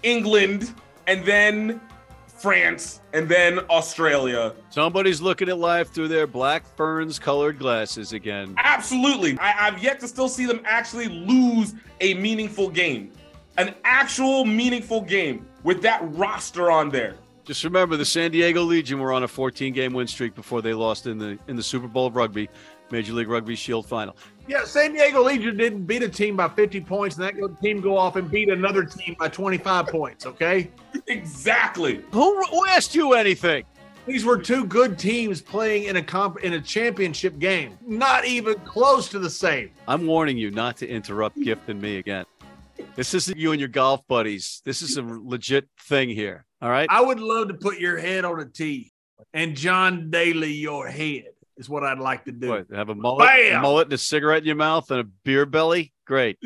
England, 0.03 0.73
and 1.07 1.23
then 1.25 1.79
France, 2.45 3.01
and 3.11 3.27
then 3.27 3.57
Australia. 3.71 4.53
Somebody's 4.69 5.19
looking 5.19 5.49
at 5.49 5.57
life 5.57 5.91
through 5.91 6.09
their 6.09 6.27
black 6.27 6.63
ferns 6.77 7.17
colored 7.17 7.57
glasses 7.57 8.13
again. 8.13 8.53
Absolutely. 8.59 9.35
I, 9.39 9.65
I've 9.65 9.81
yet 9.81 9.99
to 10.01 10.07
still 10.07 10.29
see 10.29 10.45
them 10.45 10.61
actually 10.63 11.07
lose 11.07 11.73
a 12.01 12.13
meaningful 12.13 12.69
game. 12.69 13.11
An 13.57 13.73
actual 13.83 14.45
meaningful 14.45 15.01
game 15.01 15.47
with 15.63 15.81
that 15.81 16.01
roster 16.15 16.69
on 16.69 16.91
there. 16.91 17.15
Just 17.45 17.63
remember, 17.63 17.97
the 17.97 18.05
San 18.05 18.29
Diego 18.29 18.61
Legion 18.61 18.99
were 18.99 19.11
on 19.11 19.23
a 19.23 19.27
14-game 19.27 19.93
win 19.93 20.05
streak 20.05 20.35
before 20.35 20.61
they 20.61 20.75
lost 20.75 21.07
in 21.07 21.17
the 21.17 21.39
in 21.47 21.55
the 21.55 21.63
Super 21.63 21.87
Bowl 21.87 22.05
of 22.05 22.15
rugby, 22.15 22.47
Major 22.91 23.13
League 23.13 23.27
Rugby 23.27 23.55
Shield 23.55 23.87
final. 23.87 24.15
Yeah, 24.47 24.63
San 24.63 24.93
Diego 24.93 25.23
Legion 25.23 25.57
didn't 25.57 25.85
beat 25.85 26.03
a 26.03 26.09
team 26.09 26.35
by 26.35 26.47
50 26.49 26.81
points, 26.81 27.17
and 27.17 27.25
that 27.25 27.61
team 27.61 27.81
go 27.81 27.97
off 27.97 28.15
and 28.15 28.29
beat 28.29 28.49
another 28.49 28.83
team 28.83 29.15
by 29.19 29.27
25 29.27 29.87
points. 29.87 30.25
Okay, 30.25 30.69
Exactly. 31.07 32.03
Who, 32.11 32.43
who 32.45 32.65
asked 32.67 32.95
you 32.95 33.13
anything? 33.13 33.65
these 34.05 34.23
were 34.23 34.37
two 34.37 34.65
good 34.65 34.99
teams 34.99 35.41
playing 35.41 35.85
in 35.85 35.95
a 35.95 36.01
comp 36.03 36.37
in 36.43 36.53
a 36.53 36.61
championship 36.61 37.39
game. 37.39 37.77
Not 37.85 38.25
even 38.25 38.53
close 38.59 39.09
to 39.09 39.19
the 39.19 39.29
same. 39.29 39.71
I'm 39.87 40.05
warning 40.05 40.37
you 40.37 40.51
not 40.51 40.77
to 40.77 40.87
interrupt 40.87 41.41
Gift 41.41 41.69
and 41.69 41.81
me 41.81 41.97
again. 41.97 42.25
This 42.95 43.13
isn't 43.13 43.37
you 43.37 43.51
and 43.51 43.59
your 43.59 43.69
golf 43.69 44.05
buddies. 44.07 44.61
This 44.63 44.81
is 44.81 44.97
a 44.97 45.01
legit 45.01 45.67
thing 45.79 46.09
here. 46.09 46.45
All 46.61 46.69
right. 46.69 46.87
I 46.89 47.01
would 47.01 47.19
love 47.19 47.47
to 47.47 47.55
put 47.55 47.79
your 47.79 47.97
head 47.97 48.25
on 48.25 48.39
a 48.39 48.45
tee 48.45 48.91
and 49.33 49.55
John 49.55 50.11
Daly 50.11 50.53
your 50.53 50.87
head 50.87 51.25
is 51.57 51.69
what 51.69 51.83
I'd 51.83 51.99
like 51.99 52.25
to 52.25 52.31
do. 52.31 52.49
What, 52.49 52.67
have 52.73 52.89
a 52.89 52.95
mullet, 52.95 53.27
a 53.29 53.49
Bam! 53.51 53.61
mullet, 53.61 53.85
and 53.87 53.93
a 53.93 53.97
cigarette 53.97 54.39
in 54.43 54.47
your 54.47 54.55
mouth, 54.55 54.89
and 54.91 54.99
a 55.01 55.03
beer 55.23 55.45
belly. 55.45 55.93
Great. 56.05 56.37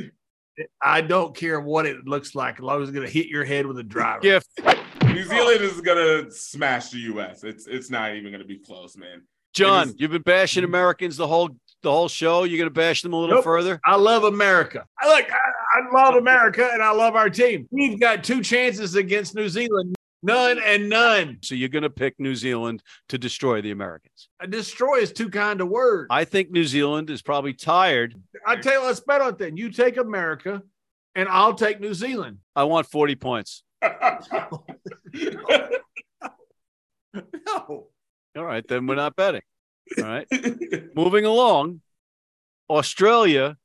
I 0.82 1.02
don't 1.02 1.36
care 1.36 1.60
what 1.60 1.86
it 1.86 2.06
looks 2.06 2.36
like, 2.36 2.56
as 2.56 2.62
long 2.62 2.82
as 2.82 2.90
it's 2.90 2.96
going 2.96 3.08
to 3.08 3.14
hit 3.14 3.28
your 3.28 3.46
head 3.46 3.66
with 3.66 3.80
a 3.80 3.84
driver. 3.84 4.20
Gift. 4.22 4.48
New 5.06 5.24
Zealand 5.24 5.62
is 5.62 5.82
gonna 5.82 6.30
smash 6.30 6.90
the 6.92 7.00
US. 7.00 7.44
It's 7.44 7.66
it's 7.68 7.90
not 7.90 8.14
even 8.16 8.32
gonna 8.32 8.44
be 8.46 8.60
close, 8.60 8.96
man. 8.96 9.24
John, 9.54 9.88
It 9.88 9.92
is- 9.92 9.96
you've 10.00 10.12
been 10.12 10.22
bashing 10.22 10.64
Americans 10.64 11.18
the 11.18 11.26
whole 11.28 11.50
the 11.82 11.90
whole 11.92 12.08
show. 12.10 12.44
You're 12.44 12.60
gonna 12.60 12.70
bash 12.70 13.02
them 13.02 13.14
a 13.14 13.18
little 13.20 13.36
Nope. 13.38 13.44
further. 13.44 13.80
I 13.86 13.96
love 13.96 14.24
America. 14.26 14.86
I 15.02 15.08
look, 15.08 15.26
I, 15.32 15.80
I 15.80 16.04
love 16.04 16.16
America 16.16 16.70
and 16.72 16.84
I 16.84 16.92
love 16.92 17.16
our 17.16 17.30
team. 17.30 17.68
We've 17.72 18.00
got 18.00 18.24
two 18.24 18.44
chances 18.44 18.96
against 18.96 19.34
New 19.34 19.50
Zealand, 19.50 19.96
none 20.22 20.60
and 20.64 20.90
none. 20.90 21.40
So 21.42 21.56
you're 21.56 21.70
gonna 21.70 21.90
pick 21.90 22.20
New 22.20 22.36
Zealand 22.36 22.84
to 23.10 23.18
destroy 23.18 23.62
the 23.62 23.72
Americans. 23.72 24.30
Destroy 24.50 24.98
is 24.98 25.12
too 25.12 25.30
kind 25.30 25.62
of 25.62 25.70
word. 25.70 26.08
I, 26.10 26.22
I 26.22 26.26
think 26.26 26.52
New 26.52 26.66
Zealand 26.66 27.10
is 27.10 27.22
probably 27.22 27.54
tired. 27.54 28.16
I 28.46 28.56
tell 28.58 28.82
you, 28.82 28.86
let's 28.86 29.00
bet 29.00 29.22
on 29.22 29.30
it 29.30 29.38
then. 29.38 29.58
You 29.58 29.72
take 29.72 29.98
America 29.98 30.62
and 31.16 31.28
I'll 31.30 31.54
take 31.54 31.80
New 31.80 31.94
Zealand. 31.94 32.40
I 32.56 32.64
want 32.66 32.88
40 32.88 33.16
points. 33.16 33.64
No. 37.14 37.88
All 38.38 38.46
right, 38.46 38.66
then 38.68 38.86
we're 38.86 38.96
not 38.96 39.16
betting. 39.16 39.42
All 39.98 40.04
right. 40.04 40.28
Moving 40.96 41.26
along, 41.26 41.82
Australia 42.70 43.58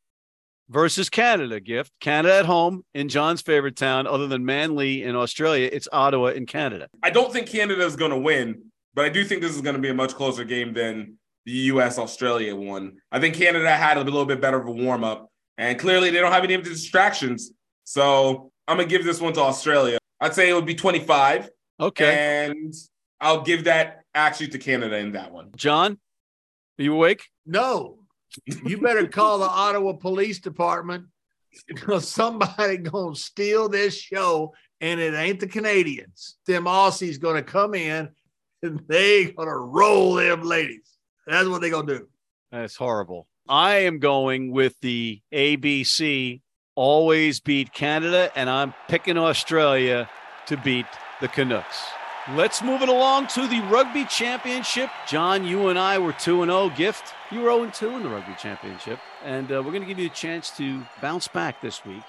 versus 0.69 1.09
Canada. 1.11 1.61
Gift 1.61 1.93
Canada 2.01 2.39
at 2.39 2.47
home 2.47 2.85
in 2.95 3.09
John's 3.09 3.43
favorite 3.43 3.77
town, 3.77 4.07
other 4.07 4.27
than 4.27 4.45
Manly 4.45 5.03
in 5.03 5.17
Australia. 5.17 5.69
It's 5.73 5.89
Ottawa 5.93 6.29
in 6.29 6.47
Canada. 6.47 6.89
I 7.03 7.11
don't 7.11 7.33
think 7.33 7.49
Canada 7.49 7.85
is 7.85 7.97
gonna 7.97 8.19
win, 8.19 8.71
but 8.95 9.05
I 9.05 9.09
do 9.09 9.25
think 9.25 9.43
this 9.43 9.55
is 9.55 9.61
gonna 9.61 9.79
be 9.79 9.91
a 9.91 9.95
much 9.95 10.15
closer 10.15 10.45
game 10.45 10.73
than 10.75 11.19
the 11.47 11.53
US 11.53 11.99
Australia 11.99 12.57
one. 12.57 12.97
I 13.13 13.21
think 13.21 13.35
Canada 13.35 13.71
had 13.71 13.97
a 13.99 14.03
little 14.03 14.25
bit 14.25 14.41
better 14.41 14.59
of 14.59 14.67
a 14.67 14.73
warm 14.73 15.05
up, 15.05 15.31
and 15.59 15.79
clearly 15.79 16.11
they 16.11 16.21
don't 16.21 16.33
have 16.33 16.45
any 16.45 16.55
of 16.55 16.65
the 16.65 16.71
distractions. 16.71 17.53
So 17.85 18.51
I'm 18.67 18.79
gonna 18.79 18.89
give 18.89 19.05
this 19.05 19.21
one 19.21 19.33
to 19.35 19.41
Australia. 19.41 19.99
I'd 20.21 20.35
say 20.35 20.49
it 20.49 20.55
would 20.55 20.67
be 20.67 20.75
25. 20.75 21.51
Okay, 21.81 22.47
And 22.49 22.73
I'll 23.21 23.43
give 23.43 23.65
that 23.65 24.03
actually 24.15 24.49
to 24.49 24.59
Canada 24.59 24.97
in 24.97 25.13
that 25.13 25.33
one. 25.33 25.51
John, 25.57 25.99
are 26.79 26.83
you 26.83 26.95
awake? 26.95 27.25
No. 27.45 28.04
You 28.65 28.79
better 28.79 29.07
call 29.07 29.39
the 29.39 29.49
Ottawa 29.49 29.93
Police 29.93 30.41
Department 30.41 31.07
because 31.67 32.09
somebody 32.09 32.79
gonna 32.79 33.15
steal 33.15 33.69
this 33.69 33.97
show 33.97 34.55
and 34.81 35.01
it 35.01 35.15
ain't 35.15 35.41
the 35.41 35.47
Canadians. 35.47 36.37
Them 36.47 36.65
Aussies 36.65 37.21
gonna 37.21 37.43
come 37.43 37.75
in 37.75 38.09
and 38.63 38.81
they 38.89 39.33
gonna 39.33 39.57
roll 39.57 40.15
them 40.15 40.43
ladies. 40.43 40.91
That's 41.27 41.49
what 41.49 41.61
they 41.61 41.71
gonna 41.71 41.99
do. 41.99 42.09
That's 42.51 42.77
horrible. 42.77 43.27
I 43.49 43.77
am 43.81 43.99
going 43.99 44.53
with 44.53 44.79
the 44.81 45.21
ABC. 45.33 46.41
Always 46.77 47.41
beat 47.41 47.73
Canada, 47.73 48.33
and 48.35 48.51
I'm 48.51 48.75
picking 48.89 49.17
Australia 49.17 50.09
to 50.47 50.57
beat 50.57 50.87
the 51.21 51.29
Canucks. 51.29 51.94
Let's 52.33 52.63
move 52.63 52.81
it 52.81 52.89
along 52.89 53.27
to 53.29 53.47
the 53.47 53.61
Rugby 53.71 54.07
Championship. 54.07 54.89
John, 55.07 55.45
you 55.45 55.69
and 55.69 55.79
I 55.79 55.99
were 55.99 56.15
2 56.15 56.41
and 56.41 56.51
0 56.51 56.71
gift. 56.71 57.13
You 57.31 57.41
were 57.41 57.51
0 57.51 57.71
2 57.71 57.97
in 57.97 58.03
the 58.03 58.09
Rugby 58.09 58.35
Championship. 58.39 58.99
And 59.23 59.53
uh, 59.53 59.57
we're 59.63 59.73
going 59.73 59.83
to 59.83 59.87
give 59.87 59.99
you 59.99 60.07
a 60.07 60.15
chance 60.15 60.49
to 60.57 60.83
bounce 61.03 61.29
back 61.29 61.61
this 61.61 61.85
week. 61.85 62.03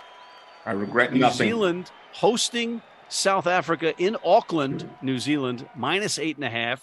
I 0.65 0.71
regret 0.71 1.11
New 1.11 1.19
nothing. 1.19 1.47
New 1.47 1.51
Zealand 1.51 1.91
hosting 2.13 2.81
South 3.09 3.45
Africa 3.45 3.93
in 3.97 4.15
Auckland, 4.23 4.89
New 5.01 5.19
Zealand, 5.19 5.67
minus 5.75 6.17
eight 6.17 6.37
and 6.37 6.45
a 6.45 6.49
half. 6.49 6.81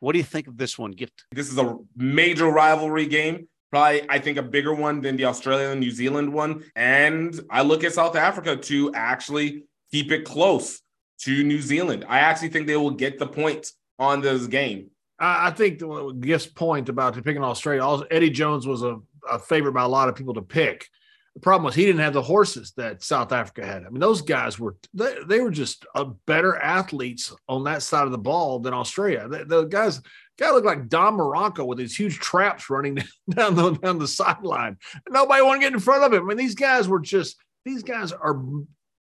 What 0.00 0.10
do 0.10 0.18
you 0.18 0.24
think 0.24 0.48
of 0.48 0.56
this 0.56 0.76
one, 0.76 0.90
Gift? 0.90 1.26
This 1.30 1.52
is 1.52 1.58
a 1.58 1.78
major 1.94 2.48
rivalry 2.48 3.06
game. 3.06 3.46
Probably, 3.70 4.04
I 4.10 4.18
think, 4.18 4.36
a 4.36 4.42
bigger 4.42 4.74
one 4.74 5.00
than 5.00 5.16
the 5.16 5.26
Australia 5.26 5.68
and 5.68 5.78
New 5.78 5.92
Zealand 5.92 6.32
one. 6.32 6.64
And 6.74 7.38
I 7.50 7.62
look 7.62 7.84
at 7.84 7.92
South 7.92 8.16
Africa 8.16 8.56
to 8.56 8.92
actually 8.94 9.62
keep 9.92 10.10
it 10.10 10.24
close 10.24 10.80
to 11.24 11.42
New 11.42 11.60
Zealand. 11.60 12.04
I 12.08 12.20
actually 12.20 12.48
think 12.48 12.66
they 12.66 12.76
will 12.76 12.90
get 12.90 13.18
the 13.18 13.26
points 13.26 13.74
on 13.98 14.20
this 14.20 14.46
game. 14.46 14.90
I, 15.18 15.50
think 15.52 15.78
the 15.78 15.86
Gift's 15.86 16.46
point 16.46 16.88
about 16.88 17.14
picking 17.22 17.42
Australia, 17.42 18.04
Eddie 18.10 18.30
Jones 18.30 18.66
was 18.66 18.82
a, 18.82 18.98
a 19.30 19.38
favorite 19.38 19.72
by 19.72 19.82
a 19.82 19.88
lot 19.88 20.08
of 20.08 20.16
people 20.16 20.34
to 20.34 20.42
pick. 20.42 20.88
The 21.34 21.40
problem 21.40 21.64
was 21.64 21.74
he 21.74 21.86
didn't 21.86 22.00
have 22.00 22.12
the 22.12 22.22
horses 22.22 22.72
that 22.76 23.02
South 23.02 23.32
Africa 23.32 23.66
had. 23.66 23.84
I 23.84 23.88
mean, 23.88 24.00
those 24.00 24.22
guys 24.22 24.58
were 24.58 24.76
they, 24.92 25.16
they 25.26 25.40
were 25.40 25.50
just 25.50 25.84
a 25.94 26.04
better 26.04 26.56
athletes 26.56 27.34
on 27.48 27.64
that 27.64 27.82
side 27.82 28.04
of 28.04 28.12
the 28.12 28.18
ball 28.18 28.60
than 28.60 28.72
Australia. 28.72 29.26
The, 29.28 29.44
the 29.44 29.64
guys 29.64 30.00
guy 30.38 30.50
looked 30.50 30.66
like 30.66 30.88
Don 30.88 31.16
Muraco 31.16 31.66
with 31.66 31.78
these 31.78 31.96
huge 31.96 32.18
traps 32.18 32.70
running 32.70 32.96
down 33.30 33.56
the 33.56 33.72
down 33.72 33.98
the 33.98 34.06
sideline. 34.06 34.78
Nobody 35.08 35.42
wanted 35.42 35.60
to 35.60 35.66
get 35.66 35.72
in 35.72 35.80
front 35.80 36.04
of 36.04 36.12
him. 36.12 36.24
I 36.24 36.26
mean, 36.26 36.36
these 36.36 36.54
guys 36.54 36.86
were 36.86 37.00
just 37.00 37.36
these 37.64 37.82
guys 37.82 38.12
are 38.12 38.40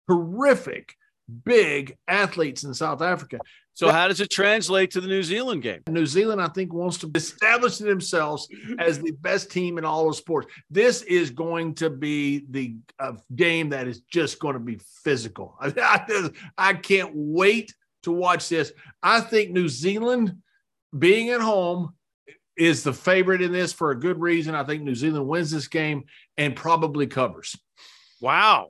horrific, 0.07 0.95
big 1.45 1.97
athletes 2.07 2.63
in 2.63 2.73
South 2.73 3.01
Africa. 3.01 3.39
So 3.75 3.91
how 3.91 4.07
does 4.07 4.21
it 4.21 4.29
translate 4.29 4.91
to 4.91 5.01
the 5.01 5.07
New 5.07 5.23
Zealand 5.23 5.63
game? 5.63 5.81
New 5.89 6.05
Zealand, 6.05 6.39
I 6.39 6.47
think, 6.47 6.71
wants 6.71 6.99
to 6.99 7.11
establish 7.15 7.79
themselves 7.79 8.47
as 8.77 8.99
the 8.99 9.11
best 9.11 9.51
team 9.51 9.79
in 9.79 9.85
all 9.85 10.07
of 10.07 10.15
sports. 10.15 10.47
This 10.69 11.01
is 11.01 11.31
going 11.31 11.73
to 11.75 11.89
be 11.89 12.45
the 12.51 12.75
uh, 12.99 13.13
game 13.35 13.69
that 13.69 13.87
is 13.87 14.01
just 14.01 14.37
going 14.39 14.53
to 14.53 14.59
be 14.59 14.79
physical. 15.03 15.57
I, 15.61 15.73
I, 15.75 16.29
I 16.57 16.73
can't 16.75 17.11
wait 17.15 17.73
to 18.03 18.11
watch 18.11 18.47
this. 18.47 18.71
I 19.01 19.21
think 19.21 19.51
New 19.51 19.67
Zealand 19.67 20.37
being 20.97 21.29
at 21.29 21.41
home 21.41 21.95
is 22.55 22.83
the 22.83 22.93
favorite 22.93 23.41
in 23.41 23.51
this 23.51 23.73
for 23.73 23.89
a 23.89 23.99
good 23.99 24.19
reason. 24.19 24.53
I 24.53 24.63
think 24.63 24.83
New 24.83 24.93
Zealand 24.93 25.27
wins 25.27 25.49
this 25.49 25.67
game 25.67 26.03
and 26.37 26.55
probably 26.55 27.07
covers. 27.07 27.57
Wow. 28.21 28.69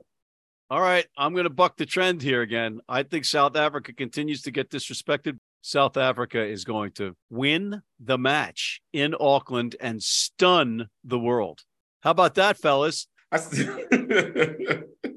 All 0.70 0.80
right, 0.80 1.06
I'm 1.16 1.34
going 1.34 1.44
to 1.44 1.50
buck 1.50 1.76
the 1.76 1.84
trend 1.84 2.22
here 2.22 2.40
again. 2.40 2.80
I 2.88 3.02
think 3.02 3.26
South 3.26 3.54
Africa 3.54 3.92
continues 3.92 4.42
to 4.42 4.50
get 4.50 4.70
disrespected. 4.70 5.38
South 5.60 5.98
Africa 5.98 6.42
is 6.42 6.64
going 6.64 6.92
to 6.92 7.14
win 7.28 7.82
the 8.00 8.16
match 8.16 8.80
in 8.92 9.14
Auckland 9.20 9.76
and 9.78 10.02
stun 10.02 10.88
the 11.04 11.18
world. 11.18 11.60
How 12.00 12.12
about 12.12 12.36
that, 12.36 12.56
fellas? 12.56 13.06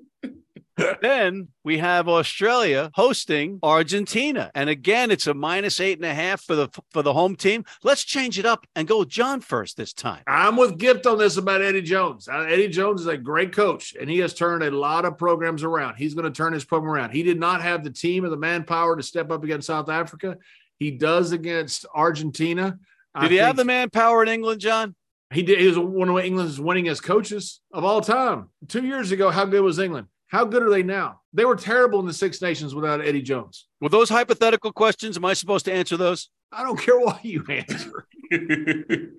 then 1.02 1.48
we 1.64 1.80
have 1.80 2.08
Australia 2.08 2.92
hosting 2.94 3.60
Argentina, 3.64 4.52
and 4.54 4.70
again, 4.70 5.10
it's 5.10 5.26
a 5.26 5.34
minus 5.34 5.80
eight 5.80 5.98
and 5.98 6.06
a 6.06 6.14
half 6.14 6.42
for 6.44 6.56
the 6.56 6.70
for 6.92 7.02
the 7.02 7.14
home 7.14 7.36
team. 7.36 7.66
Let's 7.84 8.04
change 8.04 8.38
it 8.38 8.46
up 8.46 8.68
and 8.76 8.88
go 8.88 9.00
with 9.00 9.10
John 9.10 9.42
first 9.42 9.78
this 9.78 9.92
time. 9.92 10.22
I'm 10.28 10.56
with 10.56 10.78
Gift 10.78 11.08
on 11.08 11.18
this 11.18 11.38
about 11.38 11.62
Eddie 11.62 11.82
Jones. 11.82 12.28
Uh, 12.28 12.46
Eddie 12.48 12.68
Jones 12.68 13.02
is 13.02 13.08
a 13.08 13.18
great 13.18 13.54
coach, 13.54 13.96
and 14.00 14.10
he 14.10 14.20
has 14.20 14.34
turned 14.34 14.64
a 14.64 14.72
lot 14.72 15.06
of 15.06 15.18
programs 15.18 15.64
around. 15.64 15.96
He's 15.96 16.14
going 16.14 16.32
to 16.32 16.32
turn 16.32 16.54
his 16.54 16.66
program 16.66 16.94
around. 16.94 17.12
He 17.12 17.24
did 17.24 17.40
not 17.40 17.62
have 17.62 17.84
the 17.84 17.92
team 17.92 18.24
or 18.24 18.30
the 18.30 18.38
manpower 18.38 18.96
to 18.96 19.04
step 19.04 19.32
up 19.32 19.44
against 19.44 19.68
South 19.68 19.90
Africa. 19.90 20.38
He 20.78 20.92
does 20.92 21.32
against 21.32 21.88
Argentina. 21.94 22.78
Did 23.20 23.26
I 23.26 23.30
he 23.30 23.36
have 23.38 23.56
the 23.56 23.66
manpower 23.66 24.22
in 24.22 24.30
England, 24.30 24.62
John? 24.62 24.94
He 25.34 25.42
did. 25.42 25.60
He 25.60 25.68
was 25.68 25.78
one 25.78 26.08
of 26.08 26.20
England's 26.20 26.60
winningest 26.60 27.04
coaches 27.04 27.62
of 27.74 27.84
all 27.84 28.02
time. 28.02 28.50
Two 28.68 28.86
years 28.86 29.12
ago, 29.12 29.32
how 29.32 29.46
good 29.46 29.62
was 29.62 29.80
England? 29.80 30.08
How 30.28 30.44
good 30.44 30.62
are 30.62 30.70
they 30.70 30.84
now? 30.84 31.22
They 31.34 31.46
were 31.46 31.56
terrible 31.56 32.00
in 32.00 32.06
the 32.06 32.14
Six 32.14 32.42
Nations 32.42 32.76
without 32.76 33.06
Eddie 33.06 33.22
Jones. 33.22 33.68
Were 33.80 33.90
those 33.90 34.10
hypothetical 34.10 34.74
questions? 34.74 35.16
Am 35.16 35.26
I 35.26 35.34
supposed 35.34 35.66
to 35.66 35.74
answer 35.74 35.96
those? 35.96 36.30
I 36.52 36.64
don't 36.64 36.80
care 36.80 37.00
why 37.00 37.20
you 37.24 37.46
answer. 37.50 38.08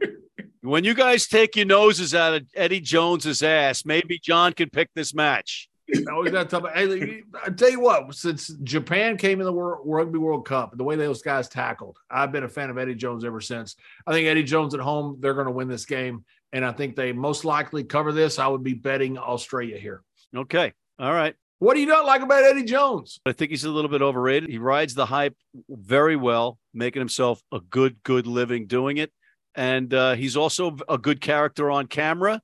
when 0.62 0.84
you 0.84 0.94
guys 0.94 1.26
take 1.26 1.56
your 1.56 1.66
noses 1.66 2.14
out 2.14 2.34
of 2.34 2.46
Eddie 2.54 2.80
Jones's 2.80 3.42
ass, 3.42 3.84
maybe 3.84 4.18
John 4.22 4.52
can 4.52 4.68
pick 4.68 4.90
this 4.94 5.14
match. 5.14 5.68
Always 6.12 6.32
got 6.32 6.50
to 6.50 6.70
hey, 6.74 7.22
I 7.42 7.48
tell 7.48 7.70
you 7.70 7.80
what, 7.80 8.14
since 8.14 8.48
Japan 8.62 9.16
came 9.16 9.40
in 9.40 9.46
the 9.46 9.52
World, 9.52 9.80
Rugby 9.86 10.18
World 10.18 10.46
Cup, 10.46 10.76
the 10.76 10.84
way 10.84 10.96
those 10.96 11.22
guys 11.22 11.48
tackled, 11.48 11.96
I've 12.10 12.30
been 12.30 12.44
a 12.44 12.48
fan 12.48 12.68
of 12.68 12.76
Eddie 12.76 12.94
Jones 12.94 13.24
ever 13.24 13.40
since. 13.40 13.74
I 14.06 14.12
think 14.12 14.28
Eddie 14.28 14.42
Jones 14.42 14.74
at 14.74 14.80
home, 14.80 15.16
they're 15.20 15.32
going 15.32 15.46
to 15.46 15.52
win 15.52 15.68
this 15.68 15.86
game, 15.86 16.26
and 16.52 16.62
I 16.62 16.72
think 16.72 16.94
they 16.94 17.12
most 17.12 17.46
likely 17.46 17.84
cover 17.84 18.12
this. 18.12 18.38
I 18.38 18.48
would 18.48 18.62
be 18.62 18.74
betting 18.74 19.16
Australia 19.16 19.78
here. 19.78 20.02
Okay, 20.36 20.74
all 20.98 21.12
right. 21.12 21.34
What 21.60 21.74
do 21.74 21.80
you 21.80 21.86
not 21.86 22.06
like 22.06 22.22
about 22.22 22.44
Eddie 22.44 22.64
Jones? 22.64 23.18
I 23.26 23.32
think 23.32 23.50
he's 23.50 23.64
a 23.64 23.70
little 23.70 23.90
bit 23.90 24.00
overrated. 24.00 24.48
He 24.48 24.58
rides 24.58 24.94
the 24.94 25.06
hype 25.06 25.36
very 25.68 26.14
well, 26.14 26.58
making 26.72 27.00
himself 27.00 27.42
a 27.52 27.60
good, 27.60 28.02
good 28.04 28.28
living 28.28 28.66
doing 28.66 28.96
it. 28.96 29.12
And 29.56 29.92
uh, 29.92 30.14
he's 30.14 30.36
also 30.36 30.76
a 30.88 30.98
good 30.98 31.20
character 31.20 31.68
on 31.70 31.88
camera. 31.88 32.40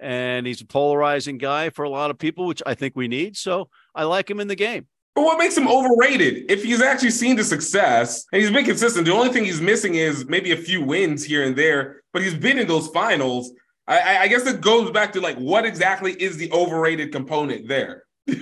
And 0.00 0.46
he's 0.46 0.60
a 0.60 0.66
polarizing 0.66 1.38
guy 1.38 1.70
for 1.70 1.84
a 1.84 1.88
lot 1.88 2.10
of 2.10 2.18
people, 2.18 2.46
which 2.46 2.62
I 2.66 2.74
think 2.74 2.96
we 2.96 3.06
need. 3.06 3.36
So 3.36 3.68
I 3.94 4.04
like 4.04 4.28
him 4.28 4.40
in 4.40 4.48
the 4.48 4.56
game. 4.56 4.86
But 5.14 5.24
what 5.24 5.38
makes 5.38 5.56
him 5.56 5.66
overrated? 5.66 6.48
If 6.48 6.62
he's 6.62 6.80
actually 6.80 7.10
seen 7.10 7.34
the 7.36 7.42
success 7.42 8.24
and 8.32 8.40
he's 8.40 8.52
been 8.52 8.64
consistent, 8.64 9.06
the 9.06 9.12
only 9.12 9.30
thing 9.30 9.44
he's 9.44 9.60
missing 9.60 9.96
is 9.96 10.24
maybe 10.26 10.52
a 10.52 10.56
few 10.56 10.82
wins 10.82 11.24
here 11.24 11.42
and 11.44 11.56
there, 11.56 12.02
but 12.12 12.22
he's 12.22 12.34
been 12.34 12.58
in 12.58 12.68
those 12.68 12.86
finals. 12.88 13.52
I, 13.88 14.18
I 14.18 14.28
guess 14.28 14.46
it 14.46 14.60
goes 14.60 14.90
back 14.90 15.14
to 15.14 15.20
like 15.20 15.36
what 15.36 15.64
exactly 15.64 16.12
is 16.12 16.36
the 16.36 16.52
overrated 16.52 17.10
component 17.10 17.66
there? 17.66 18.04
uh 18.28 18.34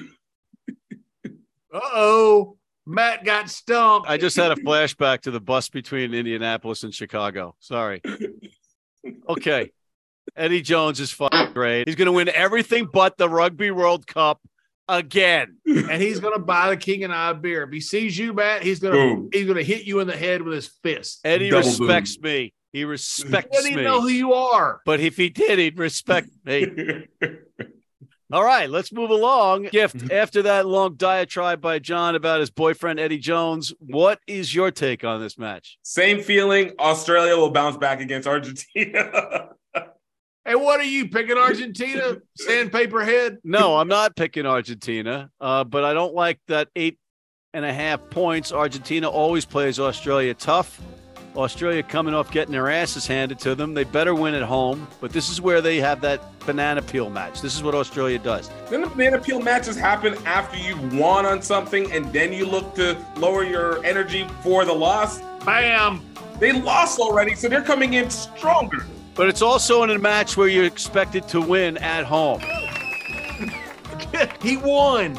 oh. 1.72 2.56
Matt 2.88 3.24
got 3.24 3.50
stumped. 3.50 4.09
I 4.09 4.16
just 4.16 4.37
had 4.37 4.52
a 4.52 4.56
flashback 4.56 5.22
to 5.22 5.32
the 5.32 5.40
bus 5.40 5.68
between 5.68 6.14
Indianapolis 6.14 6.85
and 6.85 6.94
Chicago. 6.94 7.56
Sorry. 7.59 8.00
Okay. 9.28 9.72
Eddie 10.37 10.62
Jones 10.62 11.00
is 11.00 11.12
fucking 11.12 11.52
great. 11.52 11.88
He's 11.88 11.96
going 11.96 12.06
to 12.06 12.12
win 12.12 12.28
everything 12.28 12.88
but 12.92 13.16
the 13.16 13.28
Rugby 13.28 13.70
World 13.70 14.06
Cup 14.06 14.40
again. 14.88 15.56
And 15.66 16.02
he's 16.02 16.20
going 16.20 16.35
to 16.35 16.40
buy 16.40 16.70
the 16.70 16.76
King 16.76 17.04
and 17.04 17.12
I 17.12 17.32
beer. 17.32 17.62
If 17.62 17.72
he 17.72 17.80
sees 17.80 18.18
you, 18.18 18.32
Matt, 18.32 18.62
he's 18.62 18.80
going 18.80 18.94
to 18.94 19.37
he's 19.37 19.46
going 19.46 19.59
to 19.59 19.64
hit 19.64 19.85
you 19.85 20.00
in 20.00 20.06
the 20.06 20.16
head 20.16 20.42
with 20.42 20.54
his 20.54 20.68
fist. 20.82 21.20
Eddie 21.24 21.50
Double 21.50 21.68
respects 21.68 22.16
boom. 22.16 22.30
me. 22.30 22.54
He 22.72 22.85
respects 22.85 23.64
he 23.66 23.76
me. 23.76 23.83
know 23.83 24.00
who 24.00 24.09
you 24.09 24.35
are. 24.35 24.81
But 24.85 25.00
if 25.00 25.16
he 25.16 25.31
did, 25.31 25.59
he'd 25.59 25.79
respect 25.79 26.29
me. 26.44 27.07
All 28.33 28.44
right, 28.44 28.68
let's 28.68 28.92
move 28.92 29.11
along. 29.11 29.68
Gift, 29.70 29.98
mm-hmm. 29.98 30.12
after 30.12 30.42
that 30.42 30.66
long 30.66 30.94
diatribe 30.94 31.61
by 31.61 31.79
John 31.79 32.16
about 32.16 32.40
his 32.40 32.50
boyfriend 32.50 32.98
Eddie 32.98 33.18
Jones, 33.18 33.72
what 33.79 34.18
is 34.26 34.52
your 34.52 34.72
take 34.72 35.05
on 35.05 35.20
this 35.20 35.38
match? 35.38 35.79
Same 35.83 36.20
feeling. 36.20 36.72
Australia 36.81 37.37
will 37.37 37.52
bounce 37.52 37.76
back 37.76 38.00
against 38.00 38.26
Argentina. 38.26 39.50
hey, 40.44 40.57
what 40.57 40.81
are 40.81 40.85
you 40.85 41.09
picking 41.09 41.38
Argentina? 41.38 42.16
Sandpaper 42.37 43.05
head? 43.05 43.38
No, 43.44 43.76
I'm 43.76 43.88
not 43.88 44.16
picking 44.16 44.44
Argentina, 44.44 45.31
uh, 45.40 45.62
but 45.62 45.85
I 45.85 45.94
don't 45.94 46.14
like 46.14 46.40
that 46.48 46.68
eight 46.74 46.98
and 47.55 47.64
a 47.64 47.72
half 47.72 48.11
points. 48.11 48.52
Argentina 48.52 49.09
always 49.09 49.44
plays 49.44 49.79
Australia 49.79 50.35
tough. 50.35 50.81
Australia 51.37 51.83
coming 51.83 52.14
off 52.14 52.31
getting 52.31 52.53
their 52.53 52.70
asses 52.70 53.07
handed 53.07 53.38
to 53.40 53.55
them. 53.55 53.75
They 53.75 53.85
better 53.85 54.14
win 54.14 54.35
at 54.35 54.42
home, 54.42 54.87
but 55.01 55.12
this 55.12 55.29
is 55.29 55.40
where 55.40 55.61
they 55.61 55.79
have 55.79 56.01
that 56.01 56.38
banana 56.40 56.83
peel 56.83 57.11
match. 57.11 57.42
This 57.42 57.55
is 57.55 57.62
what 57.62 57.75
Australia 57.75 58.18
does. 58.18 58.51
Then 58.70 58.81
the 58.81 58.88
banana 58.88 59.18
peel 59.18 59.40
matches 59.40 59.77
happen 59.77 60.14
after 60.25 60.57
you've 60.57 60.99
won 60.99 61.27
on 61.27 61.42
something 61.42 61.90
and 61.92 62.11
then 62.12 62.33
you 62.33 62.46
look 62.46 62.75
to 62.77 62.96
lower 63.16 63.44
your 63.44 63.85
energy 63.85 64.27
for 64.42 64.64
the 64.64 64.72
loss. 64.72 65.20
Bam! 65.44 66.01
They 66.38 66.53
lost 66.53 66.99
already, 66.99 67.35
so 67.35 67.49
they're 67.49 67.62
coming 67.62 67.94
in 67.94 68.11
stronger. 68.11 68.87
But 69.14 69.29
it's 69.29 69.42
also 69.42 69.83
in 69.83 69.90
a 69.90 69.99
match 69.99 70.37
where 70.37 70.49
you're 70.49 70.64
expected 70.64 71.27
to 71.29 71.40
win 71.40 71.79
at 71.79 72.05
home. 72.05 72.40
he 74.42 74.57
won. 74.59 75.18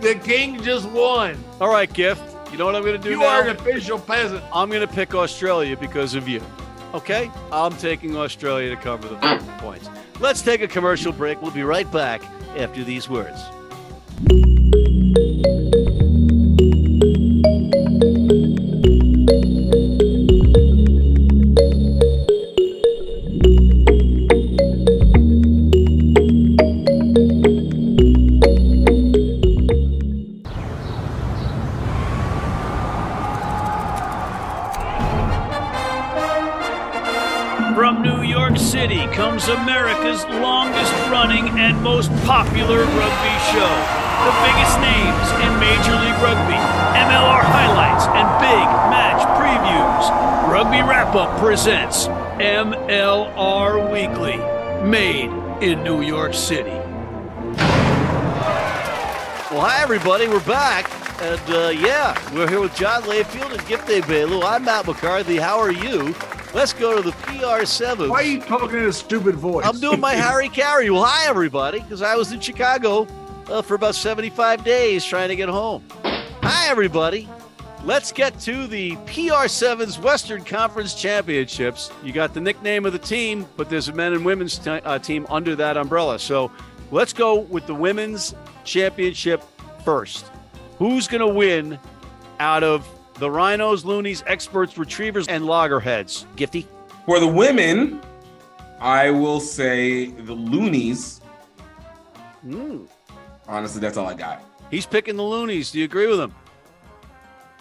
The 0.00 0.20
king 0.24 0.62
just 0.62 0.88
won. 0.90 1.42
All 1.60 1.68
right, 1.68 1.92
gift. 1.92 2.35
You 2.50 2.58
know 2.58 2.64
what 2.64 2.76
I'm 2.76 2.82
going 2.82 3.00
to 3.00 3.02
do 3.02 3.10
you 3.10 3.20
now? 3.20 3.26
are 3.26 3.42
an 3.42 3.56
official 3.56 3.98
peasant. 3.98 4.42
I'm 4.52 4.68
going 4.68 4.86
to 4.86 4.92
pick 4.92 5.14
Australia 5.14 5.76
because 5.76 6.14
of 6.14 6.28
you. 6.28 6.40
Okay? 6.94 7.30
I'm 7.52 7.76
taking 7.76 8.16
Australia 8.16 8.70
to 8.70 8.76
cover 8.76 9.08
the 9.08 9.16
points. 9.58 9.90
Let's 10.20 10.42
take 10.42 10.62
a 10.62 10.68
commercial 10.68 11.12
break. 11.12 11.42
We'll 11.42 11.50
be 11.50 11.64
right 11.64 11.90
back 11.90 12.22
after 12.56 12.84
these 12.84 13.08
words. 13.08 13.40
New 55.82 56.02
York 56.02 56.34
City. 56.34 56.70
Well, 59.50 59.60
hi, 59.60 59.80
everybody. 59.82 60.28
We're 60.28 60.40
back. 60.40 60.90
And 61.22 61.40
uh, 61.48 61.68
yeah, 61.68 62.14
we're 62.34 62.48
here 62.48 62.60
with 62.60 62.74
John 62.74 63.02
Layfield 63.02 63.56
and 63.56 63.66
Gift 63.66 63.86
Belu. 63.88 64.42
I'm 64.44 64.64
Matt 64.64 64.86
McCarthy. 64.86 65.36
How 65.36 65.58
are 65.58 65.72
you? 65.72 66.14
Let's 66.52 66.72
go 66.72 66.96
to 66.96 67.02
the 67.02 67.12
PR7. 67.12 68.08
Why 68.08 68.16
are 68.16 68.24
you 68.24 68.40
talking 68.40 68.78
in 68.78 68.86
a 68.86 68.92
stupid 68.92 69.34
voice? 69.36 69.64
I'm 69.66 69.80
doing 69.80 70.00
my 70.00 70.14
Harry 70.16 70.48
Caray. 70.48 70.90
Well, 70.90 71.04
hi, 71.04 71.26
everybody, 71.28 71.80
because 71.80 72.02
I 72.02 72.16
was 72.16 72.32
in 72.32 72.40
Chicago 72.40 73.06
uh, 73.48 73.62
for 73.62 73.74
about 73.74 73.94
75 73.94 74.64
days 74.64 75.04
trying 75.04 75.28
to 75.28 75.36
get 75.36 75.48
home. 75.48 75.84
Hi, 76.04 76.68
everybody. 76.68 77.28
Let's 77.86 78.10
get 78.10 78.40
to 78.40 78.66
the 78.66 78.96
PR7's 79.06 79.96
Western 80.00 80.42
Conference 80.42 80.92
Championships. 80.92 81.92
You 82.02 82.12
got 82.12 82.34
the 82.34 82.40
nickname 82.40 82.84
of 82.84 82.92
the 82.92 82.98
team, 82.98 83.46
but 83.56 83.70
there's 83.70 83.86
a 83.86 83.92
men 83.92 84.12
and 84.12 84.24
women's 84.24 84.58
t- 84.58 84.70
uh, 84.70 84.98
team 84.98 85.24
under 85.30 85.54
that 85.54 85.76
umbrella. 85.76 86.18
So 86.18 86.50
let's 86.90 87.12
go 87.12 87.38
with 87.38 87.68
the 87.68 87.76
women's 87.76 88.34
championship 88.64 89.44
first. 89.84 90.32
Who's 90.78 91.06
going 91.06 91.20
to 91.20 91.32
win 91.32 91.78
out 92.40 92.64
of 92.64 92.88
the 93.20 93.30
Rhinos, 93.30 93.84
Loonies, 93.84 94.24
Experts, 94.26 94.76
Retrievers, 94.76 95.28
and 95.28 95.46
Loggerheads? 95.46 96.26
Gifty? 96.34 96.66
For 97.04 97.20
the 97.20 97.28
women, 97.28 98.02
I 98.80 99.10
will 99.10 99.38
say 99.38 100.06
the 100.06 100.34
Loonies. 100.34 101.20
Mm. 102.44 102.88
Honestly, 103.46 103.80
that's 103.80 103.96
all 103.96 104.08
I 104.08 104.14
got. 104.14 104.42
He's 104.72 104.86
picking 104.86 105.14
the 105.14 105.22
Loonies. 105.22 105.70
Do 105.70 105.78
you 105.78 105.84
agree 105.84 106.08
with 106.08 106.18
him? 106.18 106.34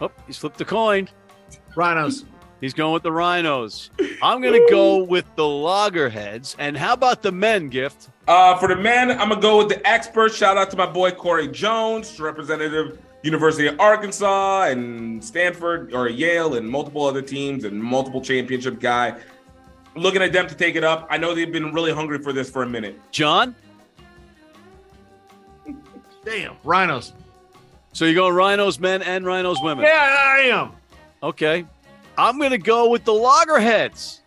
Oh, 0.01 0.11
he 0.27 0.33
slipped 0.33 0.57
the 0.57 0.65
coin. 0.65 1.09
Rhinos. 1.75 2.25
He's 2.61 2.73
going 2.73 2.93
with 2.93 3.03
the 3.03 3.11
Rhinos. 3.11 3.91
I'm 4.21 4.41
going 4.41 4.53
to 4.53 4.67
go 4.71 5.03
with 5.03 5.25
the 5.35 5.45
Loggerheads. 5.45 6.55
And 6.57 6.77
how 6.77 6.93
about 6.93 7.21
the 7.21 7.31
men, 7.31 7.67
Gift? 7.69 8.09
Uh, 8.27 8.57
for 8.57 8.67
the 8.67 8.75
men, 8.75 9.11
I'm 9.11 9.29
gonna 9.29 9.39
go 9.39 9.57
with 9.57 9.69
the 9.69 9.87
expert. 9.87 10.33
Shout 10.33 10.57
out 10.57 10.71
to 10.71 10.77
my 10.77 10.87
boy 10.87 11.11
Corey 11.11 11.47
Jones, 11.47 12.19
representative 12.19 12.97
University 13.21 13.67
of 13.67 13.79
Arkansas 13.79 14.63
and 14.63 15.23
Stanford 15.23 15.93
or 15.93 16.09
Yale 16.09 16.55
and 16.55 16.67
multiple 16.67 17.05
other 17.05 17.21
teams 17.21 17.65
and 17.65 17.81
multiple 17.81 18.21
championship 18.21 18.79
guy. 18.79 19.19
Looking 19.95 20.23
at 20.23 20.33
them 20.33 20.47
to 20.47 20.55
take 20.55 20.75
it 20.75 20.83
up. 20.83 21.07
I 21.11 21.17
know 21.17 21.35
they've 21.35 21.51
been 21.51 21.71
really 21.71 21.93
hungry 21.93 22.17
for 22.17 22.33
this 22.33 22.49
for 22.49 22.63
a 22.63 22.67
minute. 22.67 22.99
John? 23.11 23.55
Damn. 26.23 26.55
Rhinos. 26.63 27.13
So 27.95 28.03
you're 28.03 28.13
going 28.13 28.35
Rhinos 28.35 28.77
men 28.77 29.01
and 29.03 29.25
Rhinos 29.25 29.61
women? 29.61 29.85
Yeah, 29.85 29.93
I 29.93 30.39
am. 30.51 30.73
Okay. 31.23 31.65
I'm 32.17 32.37
going 32.37 32.51
to 32.51 32.57
go 32.57 32.89
with 32.89 33.05
the 33.05 33.13
Loggerheads. 33.13 34.21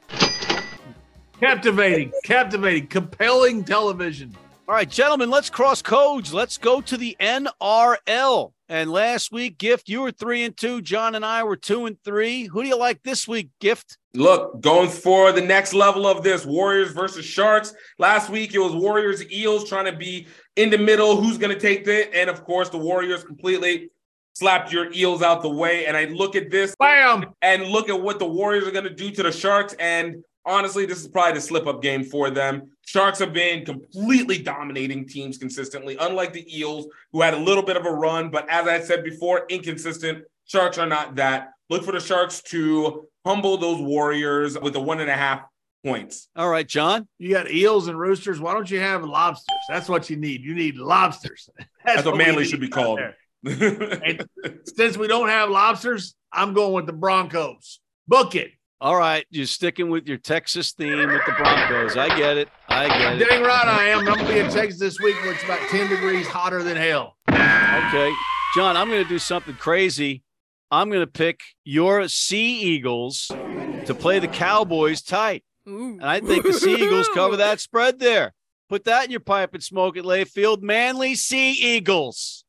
Captivating, 1.39 2.11
captivating, 2.25 2.87
compelling 2.87 3.63
television. 3.65 4.35
All 4.67 4.75
right, 4.75 4.89
gentlemen, 4.89 5.29
let's 5.29 5.51
cross 5.51 5.83
codes. 5.83 6.33
Let's 6.33 6.57
go 6.57 6.81
to 6.81 6.97
the 6.97 7.15
NRL. 7.21 8.53
And 8.71 8.91
last 8.91 9.33
week, 9.33 9.59
Gift, 9.59 9.89
you 9.91 10.01
were 10.01 10.13
three 10.13 10.45
and 10.45 10.57
two. 10.57 10.81
John 10.81 11.15
and 11.15 11.25
I 11.25 11.43
were 11.43 11.57
two 11.57 11.85
and 11.85 11.97
three. 12.05 12.45
Who 12.45 12.63
do 12.63 12.69
you 12.69 12.77
like 12.77 13.03
this 13.03 13.29
week, 13.29 13.51
Gift? 13.61 13.99
Look, 14.15 14.61
going 14.61 14.89
for 14.89 15.33
the 15.33 15.41
next 15.41 15.75
level 15.75 16.07
of 16.07 16.23
this 16.23 16.45
Warriors 16.45 16.93
versus 16.93 17.25
Sharks. 17.25 17.75
Last 17.99 18.31
week 18.31 18.55
it 18.55 18.59
was 18.59 18.75
Warriors 18.75 19.31
Eels 19.31 19.69
trying 19.69 19.85
to 19.87 19.97
be 19.97 20.27
in 20.59 20.71
the 20.71 20.77
middle. 20.77 21.17
Who's 21.21 21.39
going 21.39 21.55
to 21.55 21.61
take 21.61 21.87
it? 21.87 22.11
And 22.13 22.29
of 22.29 22.45
course, 22.45 22.69
the 22.69 22.79
Warriors 22.79 23.23
completely 23.23 23.91
slapped 24.35 24.73
your 24.73 24.93
Eels 24.93 25.23
out 25.23 25.41
the 25.41 25.49
way. 25.49 25.87
And 25.87 25.97
I 25.97 26.07
look 26.07 26.35
at 26.37 26.51
this 26.51 26.75
Bam. 26.79 27.27
and 27.43 27.65
look 27.67 27.89
at 27.89 28.01
what 28.01 28.19
the 28.19 28.27
Warriors 28.27 28.67
are 28.67 28.73
going 28.73 28.85
to 28.85 28.91
do 28.91 29.11
to 29.13 29.23
the 29.23 29.33
Sharks. 29.33 29.75
And 29.79 30.25
honestly, 30.45 30.85
this 30.85 31.01
is 31.01 31.09
probably 31.09 31.35
the 31.35 31.41
slip 31.41 31.69
up 31.69 31.81
game 31.81 32.03
for 32.03 32.29
them. 32.31 32.71
Sharks 32.85 33.21
have 33.21 33.33
been 33.33 33.65
completely 33.65 34.39
dominating 34.43 35.07
teams 35.07 35.39
consistently, 35.39 35.97
unlike 36.01 36.33
the 36.33 36.45
Eels, 36.59 36.89
who 37.13 37.23
had 37.23 37.35
a 37.35 37.39
little 37.39 37.63
bit 37.63 37.77
of 37.77 37.87
a 37.87 37.93
run. 37.93 38.29
But 38.29 38.49
as 38.51 38.67
I 38.67 38.81
said 38.81 39.05
before, 39.05 39.47
inconsistent. 39.49 40.25
Sharks 40.45 40.79
are 40.79 40.87
not 40.87 41.15
that. 41.17 41.53
Look 41.71 41.85
for 41.85 41.93
the 41.93 42.01
Sharks 42.01 42.43
to 42.45 43.07
humble 43.25 43.59
those 43.59 43.81
Warriors 43.81 44.59
with 44.59 44.75
a 44.75 44.81
one 44.81 45.01
and 45.01 45.11
a 45.11 45.17
half 45.17 45.43
points. 45.89 46.29
All 46.37 46.49
right, 46.49 46.67
John. 46.67 47.09
You 47.19 47.31
got 47.31 47.51
eels 47.51 47.89
and 47.89 47.99
roosters. 47.99 48.41
Why 48.41 48.53
don't 48.53 48.71
you 48.71 48.81
have 48.81 49.05
lobsters? 49.05 49.57
That's 49.69 49.89
what 49.89 50.11
you 50.11 50.17
need. 50.17 50.43
You 50.43 50.55
need 50.55 50.77
lobsters. 50.77 51.49
That's, 51.85 52.05
what 52.05 52.13
we 52.13 52.19
Manly 52.19 52.45
should 52.45 52.61
be 52.61 52.69
called. 52.69 53.01
And 53.45 54.27
since 54.65 54.97
we 54.97 55.07
don't 55.07 55.29
have 55.29 55.49
lobsters, 55.49 56.17
I'm 56.33 56.55
going 56.55 56.73
with 56.73 56.87
the 56.87 56.93
Broncos. 56.93 57.79
Book 58.09 58.35
it. 58.35 58.51
All 58.81 58.97
right, 58.97 59.25
you're 59.31 59.47
sticking 59.47 59.91
with 59.91 60.09
your 60.09 60.19
Texas 60.19 60.73
theme 60.73 60.99
with 61.09 61.23
the 61.25 61.33
Broncos. 61.33 61.97
I 61.97 62.17
get 62.17 62.37
it. 62.37 62.49
I 62.69 62.89
get 62.89 63.23
it. 63.23 63.29
Dang 63.29 63.43
right 63.43 63.67
I 63.67 63.85
am. 63.91 64.01
I'm 64.01 64.05
going 64.05 64.19
to 64.19 64.27
be 64.27 64.39
in 64.41 64.51
Texas 64.51 64.81
this 64.81 65.01
week 65.01 65.15
where 65.23 65.33
it's 65.33 65.45
about 65.45 65.61
10 65.69 65.89
degrees 65.89 66.27
hotter 66.27 66.65
than 66.65 66.77
hell. 66.77 67.17
Okay. 67.29 68.13
John, 68.55 68.77
I'm 68.77 68.89
going 68.89 69.03
to 69.03 69.09
do 69.09 69.19
something 69.19 69.55
crazy. 69.55 70.23
I'm 70.71 70.91
going 70.91 71.01
to 71.01 71.11
pick 71.11 71.41
your 71.65 72.09
Sea 72.09 72.61
Eagles 72.61 73.31
to 73.87 73.95
play 73.99 74.19
the 74.19 74.29
Cowboys 74.29 75.03
tight. 75.03 75.43
And 75.69 76.05
I 76.05 76.21
think 76.21 76.45
the 76.45 76.53
Sea 76.55 76.75
Eagles 76.75 77.09
cover 77.15 77.37
that 77.37 77.61
spread 77.61 77.99
there. 77.99 78.33
Put 78.69 78.85
that 78.85 79.05
in 79.05 79.11
your 79.11 79.21
pipe 79.21 79.55
and 79.55 79.63
smoke 79.63 79.97
it, 79.97 80.05
Layfield. 80.05 80.63
Manly 80.63 81.15
Sea 81.15 81.53
Eagles. 81.53 82.45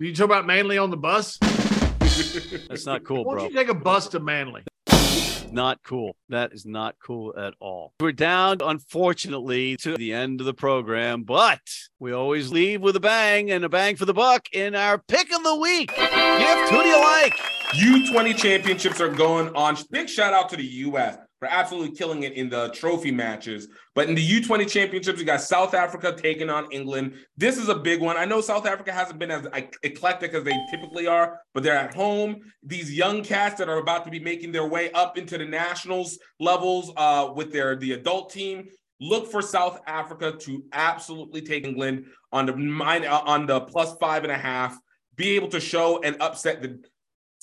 You 0.00 0.14
talk 0.14 0.24
about 0.24 0.46
Manly 0.46 0.76
on 0.76 0.90
the 0.90 0.96
bus? 0.96 1.38
That's 1.40 2.86
not 2.86 3.04
cool, 3.04 3.24
Why 3.24 3.34
bro. 3.34 3.42
don't 3.42 3.52
you 3.52 3.56
take 3.58 3.68
a 3.68 3.74
bus 3.74 4.08
to 4.08 4.20
Manly? 4.20 4.62
Not 5.50 5.78
cool. 5.84 6.16
That 6.30 6.52
is 6.52 6.66
not 6.66 6.96
cool 7.04 7.32
at 7.38 7.54
all. 7.60 7.92
We're 8.00 8.10
down, 8.10 8.58
unfortunately, 8.60 9.76
to 9.78 9.96
the 9.96 10.12
end 10.12 10.40
of 10.40 10.46
the 10.46 10.54
program, 10.54 11.22
but 11.22 11.60
we 12.00 12.12
always 12.12 12.50
leave 12.50 12.80
with 12.80 12.96
a 12.96 13.00
bang 13.00 13.52
and 13.52 13.64
a 13.64 13.68
bang 13.68 13.94
for 13.94 14.04
the 14.04 14.14
buck 14.14 14.48
in 14.52 14.74
our 14.74 14.98
pick 14.98 15.32
of 15.32 15.44
the 15.44 15.54
week. 15.54 15.94
Gift, 15.94 16.70
who 16.70 16.82
do 16.82 16.88
you 16.88 17.00
like? 17.00 17.34
U20 17.74 18.36
championships 18.36 19.00
are 19.00 19.08
going 19.08 19.48
on. 19.56 19.76
Big 19.90 20.08
shout 20.08 20.32
out 20.32 20.48
to 20.50 20.56
the 20.56 20.64
US 20.64 21.18
for 21.40 21.48
absolutely 21.48 21.96
killing 21.96 22.22
it 22.22 22.34
in 22.34 22.48
the 22.48 22.68
trophy 22.68 23.10
matches. 23.10 23.66
But 23.96 24.08
in 24.08 24.14
the 24.14 24.40
U20 24.40 24.70
championships, 24.70 25.18
we 25.18 25.24
got 25.24 25.40
South 25.40 25.74
Africa 25.74 26.14
taking 26.16 26.50
on 26.50 26.70
England. 26.70 27.14
This 27.36 27.58
is 27.58 27.68
a 27.68 27.74
big 27.74 28.00
one. 28.00 28.16
I 28.16 28.26
know 28.26 28.40
South 28.40 28.64
Africa 28.64 28.92
hasn't 28.92 29.18
been 29.18 29.32
as 29.32 29.48
eclectic 29.82 30.34
as 30.34 30.44
they 30.44 30.56
typically 30.70 31.08
are, 31.08 31.40
but 31.52 31.64
they're 31.64 31.76
at 31.76 31.94
home. 31.94 32.42
These 32.62 32.92
young 32.92 33.24
cats 33.24 33.58
that 33.58 33.68
are 33.68 33.78
about 33.78 34.04
to 34.04 34.10
be 34.10 34.20
making 34.20 34.52
their 34.52 34.68
way 34.68 34.92
up 34.92 35.18
into 35.18 35.36
the 35.36 35.44
nationals 35.44 36.18
levels 36.38 36.92
uh, 36.96 37.32
with 37.34 37.52
their 37.52 37.74
the 37.74 37.94
adult 37.94 38.30
team. 38.30 38.68
Look 39.00 39.32
for 39.32 39.42
South 39.42 39.80
Africa 39.88 40.36
to 40.42 40.64
absolutely 40.72 41.42
take 41.42 41.66
England 41.66 42.06
on 42.30 42.46
the 42.46 42.56
mine 42.56 43.04
on 43.04 43.46
the 43.46 43.62
plus 43.62 43.96
five 43.98 44.22
and 44.22 44.30
a 44.30 44.38
half. 44.38 44.78
Be 45.16 45.30
able 45.30 45.48
to 45.48 45.60
show 45.60 46.00
and 46.02 46.16
upset 46.20 46.62
the 46.62 46.80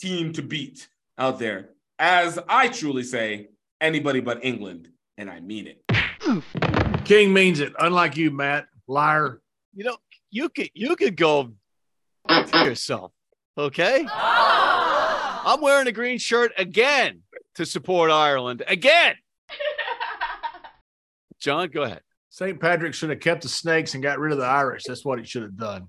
team 0.02 0.34
to 0.34 0.42
beat 0.42 0.90
out 1.18 1.40
there. 1.40 1.70
As 2.00 2.40
I 2.50 2.68
truly 2.68 3.04
say, 3.04 3.50
anybody 3.80 4.20
but 4.20 4.44
England, 4.44 4.90
and 5.18 5.30
I 5.30 5.40
mean 5.40 5.68
it. 5.68 7.06
King 7.06 7.34
means 7.34 7.60
it. 7.60 7.74
Unlike 7.80 8.18
you, 8.18 8.32
Matt. 8.32 8.68
Liar. 8.88 9.42
You 9.74 9.86
know, 9.86 9.98
you 10.32 10.50
could 10.50 10.70
you 10.74 10.96
could 10.96 11.16
go 11.16 11.54
to 12.28 12.64
yourself, 12.66 13.12
okay? 13.58 14.06
Oh. 14.10 15.42
I'm 15.46 15.62
wearing 15.62 15.88
a 15.88 15.92
green 15.92 16.18
shirt 16.18 16.52
again 16.58 17.22
to 17.56 17.66
support 17.66 18.12
Ireland 18.12 18.64
again. 18.68 19.16
John, 21.40 21.70
go 21.70 21.84
ahead. 21.84 22.02
St. 22.30 22.60
Patrick 22.60 22.94
should 22.94 23.10
have 23.10 23.20
kept 23.20 23.44
the 23.44 23.50
snakes 23.50 23.94
and 23.94 24.04
got 24.04 24.20
rid 24.20 24.32
of 24.32 24.38
the 24.38 24.46
Irish. 24.46 24.84
That's 24.88 25.04
what 25.04 25.20
he 25.20 25.26
should 25.26 25.44
have 25.44 25.58
done. 25.58 25.88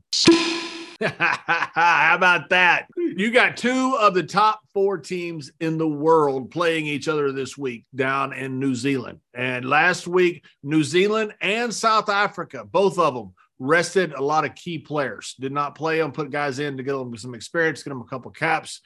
How 1.03 2.15
about 2.15 2.51
that? 2.51 2.87
You 2.97 3.31
got 3.31 3.57
two 3.57 3.97
of 4.01 4.15
the 4.15 4.23
top 4.23 4.61
four 4.73 4.99
teams 4.99 5.51
in 5.61 5.79
the 5.79 5.89
world 5.89 6.51
playing 6.51 6.87
each 6.87 7.09
other 7.09 7.33
this 7.33 7.59
week 7.59 7.85
down 7.95 8.33
in 8.33 8.59
New 8.59 8.75
Zealand. 8.75 9.21
And 9.35 9.65
last 9.65 10.07
week, 10.07 10.45
New 10.63 10.85
Zealand 10.85 11.35
and 11.41 11.73
South 11.73 12.09
Africa, 12.09 12.65
both 12.65 12.99
of 12.99 13.15
them 13.15 13.33
rested 13.59 14.13
a 14.13 14.23
lot 14.23 14.45
of 14.45 14.55
key 14.55 14.79
players. 14.79 15.35
Did 15.39 15.53
not 15.53 15.75
play 15.75 15.99
them, 15.99 16.13
put 16.13 16.31
guys 16.31 16.59
in 16.59 16.77
to 16.77 16.83
get 16.83 16.93
them 16.93 17.17
some 17.17 17.35
experience, 17.35 17.83
get 17.83 17.91
them 17.91 18.01
a 18.01 18.07
couple 18.07 18.31
caps. 18.31 18.81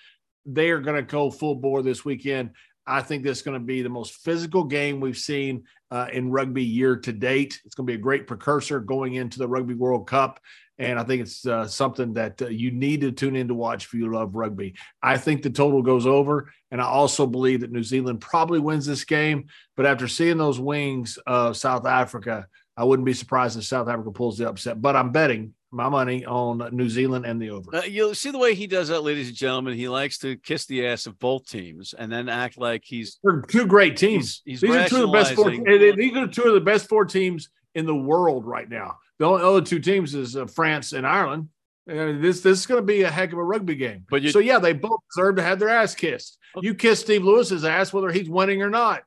They 0.44 0.70
are 0.70 0.80
going 0.80 0.96
to 0.96 1.02
go 1.02 1.30
full 1.30 1.56
bore 1.56 1.82
this 1.82 2.04
weekend. 2.04 2.50
I 2.86 3.02
think 3.02 3.22
this 3.22 3.38
is 3.38 3.42
going 3.42 3.58
to 3.58 3.64
be 3.64 3.82
the 3.82 3.88
most 3.88 4.14
physical 4.16 4.64
game 4.64 5.00
we've 5.00 5.16
seen 5.16 5.64
uh, 5.90 6.08
in 6.12 6.30
rugby 6.30 6.64
year 6.64 6.96
to 6.96 7.12
date. 7.12 7.60
It's 7.64 7.74
going 7.74 7.86
to 7.86 7.90
be 7.90 7.98
a 7.98 8.02
great 8.02 8.26
precursor 8.26 8.80
going 8.80 9.14
into 9.14 9.38
the 9.38 9.48
Rugby 9.48 9.74
World 9.74 10.06
Cup. 10.06 10.40
And 10.78 10.98
I 10.98 11.04
think 11.04 11.22
it's 11.22 11.46
uh, 11.46 11.66
something 11.66 12.14
that 12.14 12.40
uh, 12.42 12.48
you 12.48 12.70
need 12.70 13.00
to 13.00 13.10
tune 13.10 13.34
in 13.34 13.48
to 13.48 13.54
watch 13.54 13.86
if 13.86 13.94
you 13.94 14.12
love 14.12 14.34
rugby. 14.34 14.74
I 15.02 15.16
think 15.16 15.42
the 15.42 15.50
total 15.50 15.82
goes 15.82 16.06
over. 16.06 16.52
And 16.70 16.80
I 16.80 16.84
also 16.84 17.26
believe 17.26 17.60
that 17.60 17.72
New 17.72 17.82
Zealand 17.82 18.20
probably 18.20 18.60
wins 18.60 18.84
this 18.84 19.04
game. 19.04 19.46
But 19.76 19.86
after 19.86 20.06
seeing 20.06 20.36
those 20.36 20.60
wings 20.60 21.18
of 21.26 21.56
South 21.56 21.86
Africa, 21.86 22.46
I 22.76 22.84
wouldn't 22.84 23.06
be 23.06 23.14
surprised 23.14 23.58
if 23.58 23.64
South 23.64 23.88
Africa 23.88 24.10
pulls 24.10 24.38
the 24.38 24.48
upset. 24.48 24.82
But 24.82 24.96
I'm 24.96 25.12
betting 25.12 25.54
my 25.76 25.88
money 25.88 26.24
on 26.24 26.66
New 26.72 26.88
Zealand 26.88 27.26
and 27.26 27.40
the 27.40 27.50
over. 27.50 27.76
Uh, 27.76 27.82
you'll 27.82 28.14
see 28.14 28.30
the 28.30 28.38
way 28.38 28.54
he 28.54 28.66
does 28.66 28.88
that, 28.88 29.02
ladies 29.02 29.28
and 29.28 29.36
gentlemen. 29.36 29.74
He 29.74 29.88
likes 29.88 30.18
to 30.18 30.36
kiss 30.36 30.66
the 30.66 30.86
ass 30.86 31.06
of 31.06 31.18
both 31.18 31.46
teams 31.48 31.94
and 31.96 32.10
then 32.10 32.28
act 32.28 32.58
like 32.58 32.82
he's 32.84 33.18
They're 33.22 33.42
two 33.42 33.66
great 33.66 33.96
teams. 33.96 34.42
He's- 34.44 34.60
he's 34.60 34.60
these 34.62 34.70
are 34.70 34.88
two 34.88 34.96
of 34.96 35.00
the 35.02 35.12
best 35.12 35.34
four. 35.34 35.50
These 35.50 36.16
are 36.16 36.26
two 36.26 36.42
of 36.44 36.54
the 36.54 36.60
best 36.60 36.88
four 36.88 37.04
teams 37.04 37.50
in 37.74 37.86
the 37.86 37.94
world 37.94 38.46
right 38.46 38.68
now. 38.68 38.96
The 39.18 39.26
only 39.26 39.42
other 39.44 39.60
two 39.60 39.78
teams 39.78 40.14
is 40.14 40.36
uh, 40.36 40.46
France 40.46 40.92
and 40.92 41.06
Ireland. 41.06 41.48
And 41.88 42.22
this 42.24 42.40
this 42.40 42.58
is 42.58 42.66
going 42.66 42.80
to 42.80 42.86
be 42.86 43.02
a 43.02 43.10
heck 43.10 43.32
of 43.32 43.38
a 43.38 43.44
rugby 43.44 43.76
game. 43.76 44.06
But 44.10 44.22
you- 44.22 44.30
so 44.30 44.38
yeah, 44.40 44.58
they 44.58 44.72
both 44.72 44.98
deserve 45.14 45.36
to 45.36 45.42
have 45.42 45.58
their 45.58 45.68
ass 45.68 45.94
kissed. 45.94 46.38
You 46.60 46.74
kiss 46.74 47.00
Steve 47.00 47.22
Lewis's 47.22 47.64
ass 47.64 47.92
whether 47.92 48.10
he's 48.10 48.28
winning 48.30 48.62
or 48.62 48.70
not. 48.70 49.02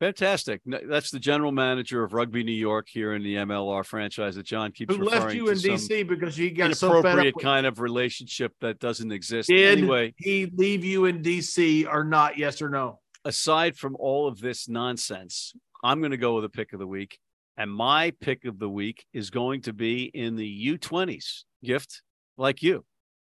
Fantastic. 0.00 0.62
That's 0.66 1.10
the 1.10 1.18
general 1.18 1.52
manager 1.52 2.02
of 2.02 2.14
Rugby 2.14 2.42
New 2.42 2.52
York 2.52 2.88
here 2.90 3.12
in 3.12 3.22
the 3.22 3.34
MLR 3.36 3.84
franchise 3.84 4.34
that 4.36 4.46
John 4.46 4.72
keeps 4.72 4.94
Who 4.96 5.04
left 5.04 5.34
you 5.34 5.50
in 5.50 5.58
DC 5.58 6.08
because 6.08 6.38
you 6.38 6.50
got 6.50 6.74
so 6.74 7.02
fed 7.02 7.18
up? 7.18 7.24
with- 7.26 7.34
kind 7.44 7.66
of 7.66 7.80
relationship 7.80 8.54
that 8.62 8.78
doesn't 8.78 9.12
exist. 9.12 9.50
Did 9.50 9.78
Anyway, 9.78 10.14
he 10.16 10.46
leave 10.56 10.84
you 10.84 11.04
in 11.04 11.22
DC 11.22 11.86
or 11.86 12.02
not? 12.02 12.38
Yes 12.38 12.60
or 12.62 12.70
no? 12.70 12.98
aside 13.26 13.76
from 13.76 13.94
all 14.00 14.26
of 14.26 14.40
this 14.40 14.66
nonsense, 14.66 15.52
I'm 15.84 16.00
going 16.00 16.10
to 16.12 16.16
go 16.16 16.34
with 16.36 16.44
a 16.46 16.48
pick 16.48 16.72
of 16.72 16.78
the 16.78 16.86
week. 16.86 17.18
And 17.58 17.70
my 17.70 18.12
pick 18.22 18.46
of 18.46 18.58
the 18.58 18.70
week 18.70 19.04
is 19.12 19.28
going 19.28 19.60
to 19.62 19.74
be 19.74 20.04
in 20.04 20.36
the 20.36 20.78
U20s 20.78 21.44
gift, 21.62 22.00
like 22.38 22.62
you. 22.62 22.86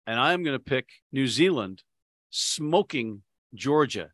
And 0.07 0.21
I'm 0.21 0.45
going 0.45 0.57
to 0.57 0.63
pick 0.63 0.87
New 1.11 1.27
Zealand 1.27 1.83
smoking 2.31 3.23
Georgia 3.55 4.11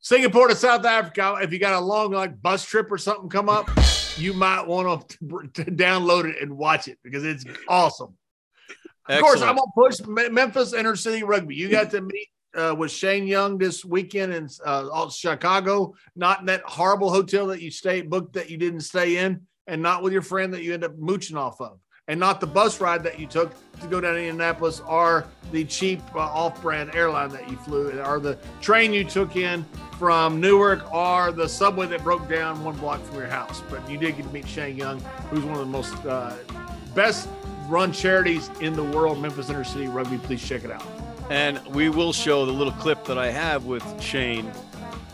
Singapore 0.00 0.48
to 0.48 0.56
South 0.56 0.84
Africa. 0.84 1.38
If 1.42 1.52
you 1.52 1.58
got 1.58 1.74
a 1.74 1.84
long 1.84 2.12
like 2.12 2.40
bus 2.40 2.64
trip 2.64 2.90
or 2.90 2.98
something 2.98 3.28
come 3.28 3.48
up, 3.48 3.68
you 4.16 4.32
might 4.32 4.66
want 4.66 5.08
to, 5.08 5.18
to 5.54 5.70
download 5.70 6.24
it 6.24 6.42
and 6.42 6.56
watch 6.56 6.88
it 6.88 6.98
because 7.04 7.24
it's 7.24 7.44
awesome. 7.68 8.16
Of 9.08 9.20
course, 9.22 9.42
I'm 9.42 9.56
gonna 9.56 9.72
push 9.74 10.00
Memphis 10.06 10.72
Inner 10.72 10.94
City 10.94 11.22
Rugby. 11.24 11.56
You 11.56 11.68
got 11.68 11.90
to 11.90 12.00
meet 12.00 12.28
uh, 12.54 12.74
with 12.76 12.90
Shane 12.90 13.26
Young 13.26 13.58
this 13.58 13.84
weekend 13.84 14.32
in 14.32 14.48
uh, 14.64 15.08
Chicago, 15.08 15.94
not 16.14 16.40
in 16.40 16.46
that 16.46 16.62
horrible 16.62 17.10
hotel 17.10 17.48
that 17.48 17.60
you 17.60 17.70
stay 17.70 18.02
booked 18.02 18.34
that 18.34 18.50
you 18.50 18.56
didn't 18.56 18.80
stay 18.80 19.16
in, 19.16 19.42
and 19.66 19.82
not 19.82 20.02
with 20.02 20.12
your 20.12 20.22
friend 20.22 20.54
that 20.54 20.62
you 20.62 20.74
end 20.74 20.84
up 20.84 20.96
mooching 20.96 21.36
off 21.36 21.60
of, 21.60 21.78
and 22.10 22.18
not 22.18 22.40
the 22.40 22.46
bus 22.46 22.80
ride 22.80 23.04
that 23.04 23.20
you 23.20 23.26
took 23.26 23.52
to 23.80 23.86
go 23.86 24.00
down 24.00 24.14
to 24.14 24.20
Indianapolis, 24.20 24.80
or 24.80 25.26
the 25.52 25.64
cheap 25.64 26.02
uh, 26.14 26.18
off-brand 26.18 26.92
airline 26.92 27.30
that 27.30 27.48
you 27.48 27.56
flew, 27.58 27.98
or 28.02 28.18
the 28.18 28.36
train 28.60 28.92
you 28.92 29.04
took 29.04 29.36
in 29.36 29.64
from 29.96 30.40
Newark, 30.40 30.92
or 30.92 31.30
the 31.30 31.48
subway 31.48 31.86
that 31.86 32.02
broke 32.02 32.28
down 32.28 32.62
one 32.64 32.76
block 32.78 33.00
from 33.04 33.16
your 33.16 33.28
house. 33.28 33.62
But 33.70 33.88
you 33.88 33.96
did 33.96 34.16
get 34.16 34.26
to 34.26 34.32
meet 34.32 34.48
Shane 34.48 34.76
Young, 34.76 34.98
who's 35.30 35.44
one 35.44 35.54
of 35.54 35.60
the 35.60 35.66
most 35.66 35.94
uh, 36.04 36.34
best 36.96 37.28
run 37.68 37.92
charities 37.92 38.50
in 38.60 38.72
the 38.72 38.84
world, 38.84 39.22
Memphis 39.22 39.48
Inner 39.48 39.62
City 39.62 39.86
Rugby. 39.86 40.18
Please 40.18 40.46
check 40.46 40.64
it 40.64 40.72
out. 40.72 40.84
And 41.30 41.64
we 41.68 41.90
will 41.90 42.12
show 42.12 42.44
the 42.44 42.52
little 42.52 42.72
clip 42.72 43.04
that 43.04 43.18
I 43.18 43.30
have 43.30 43.66
with 43.66 43.84
Shane 44.02 44.50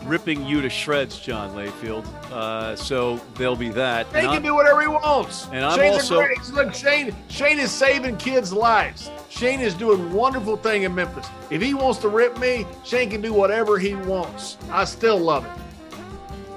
ripping 0.03 0.45
you 0.45 0.61
to 0.61 0.69
shreds, 0.69 1.19
John 1.19 1.51
Layfield. 1.55 2.05
Uh, 2.31 2.75
so 2.75 3.19
there'll 3.35 3.55
be 3.55 3.69
that. 3.69 4.05
Shane 4.11 4.21
can 4.21 4.29
I'm- 4.29 4.43
do 4.43 4.55
whatever 4.55 4.81
he 4.81 4.87
wants. 4.87 5.47
and 5.51 5.65
I'm 5.65 5.77
Shane's 5.77 5.95
also- 5.95 6.19
a 6.21 6.25
great. 6.25 6.47
Look, 6.53 6.73
Shane. 6.73 7.15
Shane 7.29 7.59
is 7.59 7.71
saving 7.71 8.17
kids' 8.17 8.53
lives. 8.53 9.09
Shane 9.29 9.59
is 9.59 9.73
doing 9.73 10.11
wonderful 10.13 10.57
thing 10.57 10.83
in 10.83 10.93
Memphis. 10.95 11.27
If 11.49 11.61
he 11.61 11.73
wants 11.73 11.99
to 11.99 12.09
rip 12.09 12.37
me, 12.39 12.65
Shane 12.83 13.09
can 13.09 13.21
do 13.21 13.33
whatever 13.33 13.77
he 13.79 13.95
wants. 13.95 14.57
I 14.71 14.85
still 14.85 15.17
love 15.17 15.45
it. 15.45 15.51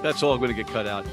that's 0.01 0.23
all 0.23 0.35
going 0.37 0.49
to 0.49 0.55
get 0.55 0.65
cut 0.67 0.87
out. 0.87 1.05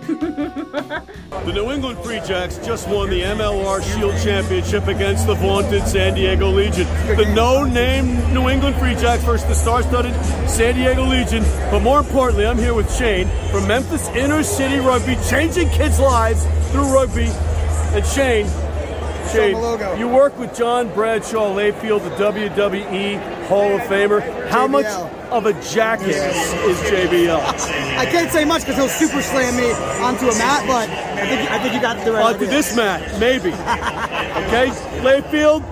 The 0.00 1.52
New 1.52 1.70
England 1.70 1.98
Free 1.98 2.20
Jacks 2.20 2.56
just 2.58 2.88
won 2.88 3.10
the 3.10 3.20
MLR 3.20 3.82
Shield 3.82 4.18
Championship 4.22 4.86
against 4.86 5.26
the 5.26 5.34
vaunted 5.34 5.86
San 5.86 6.14
Diego 6.14 6.48
Legion. 6.48 6.86
The 7.16 7.30
no-name 7.34 8.32
New 8.32 8.48
England 8.48 8.76
Free 8.76 8.94
Jacks 8.94 9.22
versus 9.24 9.46
the 9.48 9.54
star-studded 9.54 10.14
San 10.48 10.76
Diego 10.76 11.04
Legion. 11.04 11.42
But 11.70 11.80
more 11.80 11.98
importantly, 11.98 12.46
I'm 12.46 12.56
here 12.56 12.72
with 12.72 12.90
Shane 12.96 13.28
from 13.50 13.68
Memphis 13.68 14.08
Inner 14.08 14.42
City 14.42 14.78
Rugby, 14.78 15.16
changing 15.28 15.68
kids' 15.70 16.00
lives 16.00 16.46
through 16.70 16.90
rugby. 16.92 17.26
And 17.94 18.06
Shane, 18.06 18.46
Shane, 19.30 19.98
you 19.98 20.08
work 20.08 20.38
with 20.38 20.54
John 20.56 20.92
Bradshaw 20.94 21.54
Layfield, 21.54 22.02
the 22.02 22.10
WWE 22.24 23.46
Hall 23.46 23.74
of 23.74 23.80
Famer. 23.82 24.48
How 24.48 24.66
much 24.66 24.86
of 25.30 25.46
a 25.46 25.52
jackass 25.70 26.52
is 26.64 26.78
JBL? 26.90 27.40
I 27.98 28.06
can't 28.06 28.30
say 28.30 28.44
much 28.44 28.62
because 28.62 28.76
he'll 28.76 28.88
super 28.88 29.22
slam 29.22 29.56
me 29.56 29.70
onto 30.04 30.26
a 30.28 30.38
mat, 30.38 30.66
but 30.66 30.88
I 30.90 31.26
think 31.28 31.50
I 31.50 31.58
think 31.58 31.74
you 31.74 31.80
got 31.80 32.04
the 32.04 32.12
right. 32.12 32.24
Onto 32.24 32.44
idea. 32.44 32.50
this 32.50 32.76
mat, 32.76 33.20
maybe. 33.20 33.50
okay, 33.50 34.68
Layfield. 35.00 35.62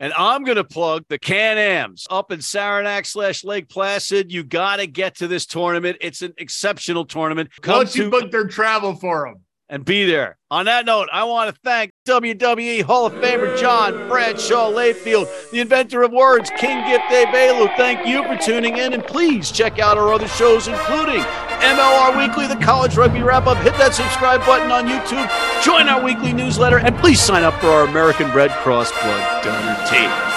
And 0.00 0.12
I'm 0.14 0.44
going 0.44 0.56
to 0.56 0.64
plug 0.64 1.04
the 1.08 1.18
Can 1.18 1.56
Ams 1.56 2.06
up 2.10 2.32
in 2.32 2.42
Saranac 2.42 3.06
slash 3.06 3.44
Lake 3.44 3.68
Placid. 3.68 4.32
You 4.32 4.42
got 4.42 4.76
to 4.76 4.86
get 4.86 5.16
to 5.16 5.28
this 5.28 5.46
tournament. 5.46 5.98
It's 6.00 6.20
an 6.20 6.34
exceptional 6.36 7.04
tournament. 7.04 7.50
Come 7.62 7.76
Once 7.76 7.96
you 7.96 8.04
to 8.04 8.10
book 8.10 8.30
their 8.32 8.46
travel 8.46 8.94
for 8.94 9.26
them. 9.26 9.42
And 9.72 9.86
be 9.86 10.04
there. 10.04 10.36
On 10.50 10.66
that 10.66 10.84
note, 10.84 11.08
I 11.10 11.24
want 11.24 11.52
to 11.52 11.60
thank 11.64 11.92
WWE 12.06 12.82
Hall 12.82 13.06
of 13.06 13.14
Famer 13.14 13.58
John 13.58 14.06
Bradshaw 14.06 14.70
Layfield, 14.70 15.50
the 15.50 15.60
inventor 15.60 16.02
of 16.02 16.12
words, 16.12 16.50
King 16.58 16.86
Gift 16.86 17.08
Day 17.08 17.24
Bailu. 17.24 17.74
Thank 17.78 18.06
you 18.06 18.22
for 18.22 18.36
tuning 18.36 18.76
in, 18.76 18.92
and 18.92 19.02
please 19.02 19.50
check 19.50 19.78
out 19.78 19.96
our 19.96 20.12
other 20.12 20.28
shows, 20.28 20.68
including 20.68 21.22
MLR 21.62 22.18
Weekly, 22.18 22.46
the 22.46 22.62
College 22.62 22.96
Rugby 22.96 23.22
Wrap 23.22 23.46
Up. 23.46 23.56
Hit 23.58 23.72
that 23.78 23.94
subscribe 23.94 24.44
button 24.44 24.70
on 24.70 24.86
YouTube, 24.86 25.26
join 25.64 25.88
our 25.88 26.04
weekly 26.04 26.34
newsletter, 26.34 26.78
and 26.78 26.94
please 26.98 27.18
sign 27.18 27.42
up 27.42 27.54
for 27.54 27.68
our 27.68 27.84
American 27.84 28.30
Red 28.32 28.50
Cross 28.50 28.92
Blood 28.92 29.42
Donor 29.42 29.86
Team. 29.88 30.31